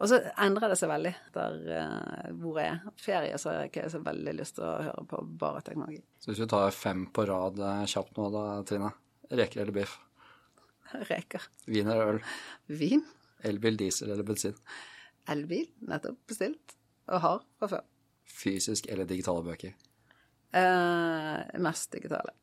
Og 0.00 0.08
så 0.08 0.18
endrer 0.40 0.72
det 0.72 0.80
seg 0.80 0.90
veldig 0.92 1.12
der 1.36 1.60
hvor 2.40 2.60
jeg 2.60 2.72
er. 2.72 2.96
Ferie 3.00 3.40
så 3.40 3.52
har 3.52 3.60
jeg 3.60 3.72
ikke 3.72 3.92
så 3.92 4.00
veldig 4.04 4.34
lyst 4.40 4.56
til 4.58 4.68
å 4.68 4.78
høre 4.88 5.04
på 5.08 5.20
bare 5.44 5.64
teknologi. 5.64 6.00
Så 6.20 6.32
hvis 6.32 6.42
vi 6.44 6.48
tar 6.52 6.72
fem 6.76 7.06
på 7.12 7.28
rad 7.28 7.60
kjapt 7.88 8.20
nå 8.20 8.32
da, 8.34 8.48
Trine. 8.68 8.92
Reker 9.30 9.62
eller 9.62 9.72
biff? 9.72 9.98
Reker. 11.10 11.42
Vin 11.70 11.88
eller 11.88 12.16
øl? 12.16 12.20
Vin. 12.66 13.04
Elbil, 13.46 13.76
diesel 13.78 14.10
eller 14.10 14.26
bensin? 14.26 14.56
Elbil, 15.30 15.68
nettopp 15.86 16.18
bestilt. 16.28 16.74
Og 17.10 17.22
har 17.22 17.44
fra 17.58 17.68
før. 17.76 17.84
Fysisk 18.30 18.86
eller 18.90 19.08
digitale 19.08 19.42
bøker? 19.46 19.76
Eh, 20.54 21.60
mest 21.62 21.92
digitale. 21.94 22.34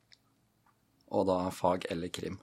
Og 1.11 1.27
da 1.27 1.41
fag 1.55 1.87
eller 1.91 2.11
krim? 2.11 2.39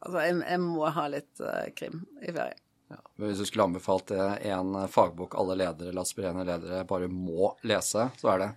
Altså, 0.00 0.22
jeg, 0.24 0.40
jeg 0.44 0.62
må 0.64 0.88
ha 0.94 1.04
litt 1.12 1.44
krim 1.76 2.02
i 2.22 2.32
ferie. 2.32 2.56
Ja, 2.88 3.00
men 3.16 3.28
hvis 3.28 3.40
du 3.42 3.44
skulle 3.48 3.66
anbefalt 3.68 4.12
en 4.16 4.76
fagbok 4.88 5.34
alle 5.36 5.58
ledere 5.60 5.90
eller 5.90 6.06
aspirerende 6.06 6.46
ledere 6.48 6.86
bare 6.88 7.10
må 7.12 7.50
lese, 7.68 8.06
så 8.16 8.30
er 8.32 8.40
det? 8.40 8.48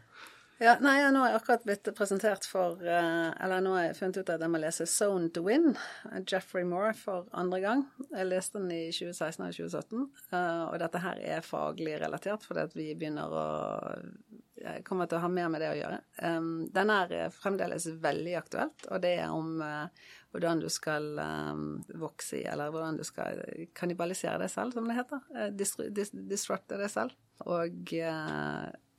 Ja, 0.62 0.76
nei, 0.78 1.00
Nå 1.10 1.24
har 1.24 1.32
jeg 1.32 1.40
akkurat 1.40 1.64
blitt 1.66 1.88
presentert 1.98 2.44
for 2.46 2.84
eh, 2.86 3.30
Eller 3.42 3.64
nå 3.66 3.72
har 3.74 3.88
jeg 3.88 3.96
funnet 3.98 4.20
ut 4.20 4.28
at 4.30 4.44
jeg 4.46 4.54
må 4.54 4.60
lese 4.62 4.86
'Zone 4.86 5.32
to 5.34 5.42
Win', 5.48 5.74
Jeffrey 6.30 6.68
Moore, 6.70 6.92
for 6.94 7.26
andre 7.34 7.60
gang. 7.64 7.82
Jeg 8.12 8.28
leste 8.28 8.60
den 8.60 8.70
i 8.70 8.92
2016 8.94 9.42
og 9.48 9.56
2017, 9.58 10.04
eh, 10.38 10.62
og 10.68 10.78
dette 10.84 11.02
her 11.02 11.24
er 11.34 11.42
faglig 11.42 11.96
relatert, 12.04 12.46
fordi 12.46 12.68
at 12.68 12.78
vi 12.78 12.92
begynner 12.94 13.34
å 13.34 13.48
Jeg 14.62 14.84
kommer 14.86 15.10
til 15.10 15.18
å 15.18 15.24
ha 15.24 15.28
mer 15.34 15.50
med 15.50 15.64
det 15.64 15.72
å 15.72 15.78
gjøre. 15.80 15.98
Den 16.70 16.90
er 16.94 17.32
fremdeles 17.34 17.88
veldig 17.98 18.36
aktuelt, 18.38 18.86
og 18.92 19.02
det 19.02 19.16
er 19.18 19.34
om 19.34 19.56
eh, 19.66 19.88
hvordan 20.30 20.62
du 20.62 20.70
skal 20.70 21.18
vokse 21.98 22.38
i, 22.38 22.46
eller 22.46 22.70
hvordan 22.70 23.00
du 23.00 23.04
skal 23.04 23.42
kannibalisere 23.74 24.38
deg 24.38 24.54
selv, 24.54 24.78
som 24.78 24.86
det 24.86 25.00
heter. 25.00 25.26
Disrupte 26.30 26.78
deg 26.78 26.94
selv. 26.94 27.18
Og 27.50 27.90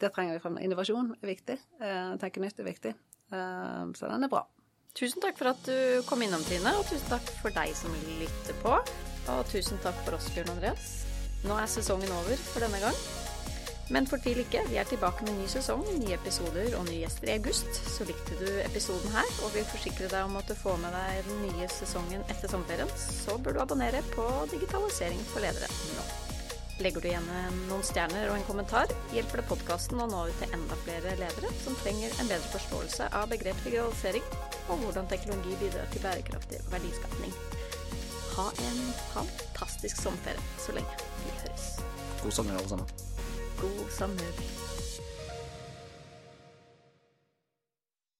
det 0.03 0.13
trenger 0.15 0.37
vi 0.37 0.43
frem. 0.43 0.59
Innovasjon 0.67 1.15
er 1.21 1.33
viktig. 1.33 1.57
Uh, 1.81 2.19
tenke 2.23 2.43
nytt 2.43 2.61
er 2.61 2.69
viktig. 2.69 2.97
så 3.33 4.09
den 4.11 4.27
er 4.27 4.29
bra. 4.29 4.43
Tusen 4.93 5.23
takk 5.25 5.39
for 5.39 5.49
at 5.55 5.63
du 5.65 6.03
kom 6.05 6.21
innom, 6.21 6.43
Tine, 6.45 6.75
og 6.77 6.85
tusen 6.85 7.09
takk 7.09 7.31
for 7.41 7.55
deg 7.57 7.73
som 7.79 7.95
lytter 8.21 8.59
på. 8.61 8.77
Og 9.33 9.43
tusen 9.49 9.81
takk 9.81 9.97
for 10.05 10.19
oss, 10.19 10.29
Bjørn 10.35 10.53
Andreas. 10.53 10.93
Nå 11.47 11.57
er 11.57 11.71
sesongen 11.71 12.13
over 12.13 12.37
for 12.53 12.61
denne 12.61 12.81
gang. 12.83 12.99
Men 13.93 14.07
fortvil 14.07 14.41
ikke, 14.45 14.63
vi 14.71 14.79
er 14.81 14.87
tilbake 14.89 15.25
med 15.27 15.37
ny 15.37 15.47
sesong, 15.51 15.83
nye 16.01 16.15
episoder 16.17 16.77
og 16.79 16.87
nye 16.89 17.03
gjester 17.03 17.29
i 17.29 17.35
august. 17.35 17.81
Så 17.93 18.07
likte 18.09 18.39
du 18.41 18.49
episoden 18.63 19.13
her 19.13 19.29
og 19.45 19.53
vil 19.57 19.67
forsikre 19.69 20.09
deg 20.13 20.29
om 20.29 20.39
at 20.41 20.49
du 20.49 20.57
får 20.57 20.79
med 20.85 20.97
deg 20.97 21.29
den 21.29 21.47
nye 21.49 21.71
sesongen 21.73 22.25
etter 22.29 22.53
sommerferien, 22.53 22.93
så 22.97 23.37
bør 23.43 23.59
du 23.59 23.65
abonnere 23.65 24.05
på 24.15 24.29
Digitalisering 24.55 25.25
for 25.33 25.45
ledere 25.45 25.69
nå. 25.97 26.32
Legger 26.83 27.01
du 27.01 27.07
igjen 27.13 27.29
noen 27.69 27.85
stjerner 27.87 28.31
og 28.33 28.35
en 28.35 28.47
kommentar, 28.49 28.91
hjelper 29.15 29.39
det 29.39 29.45
podkasten 29.47 30.01
å 30.03 30.09
nå 30.11 30.25
ut 30.27 30.41
til 30.41 30.55
enda 30.57 30.79
flere 30.83 31.13
ledere 31.21 31.53
som 31.63 31.77
trenger 31.79 32.11
en 32.19 32.31
bedre 32.33 32.49
forståelse 32.57 33.07
av 33.15 33.29
begrepet 33.31 33.69
digitalisering, 33.69 34.27
og 34.67 34.83
hvordan 34.83 35.07
teknologi 35.13 35.55
bidrar 35.61 35.87
til 35.93 36.03
bærekraftig 36.03 36.59
verdiskapning. 36.73 37.37
Ha 38.33 38.49
en 38.67 38.83
fantastisk 39.13 40.03
sommerferie 40.03 40.43
så 40.59 40.75
lenge 40.75 40.99
vi 41.23 41.39
høres. 41.45 41.71
God 42.25 42.39
sommer, 42.41 42.59
alle 42.59 42.75
sammen. 42.75 42.87
God 43.63 43.83
sommer. 44.01 44.72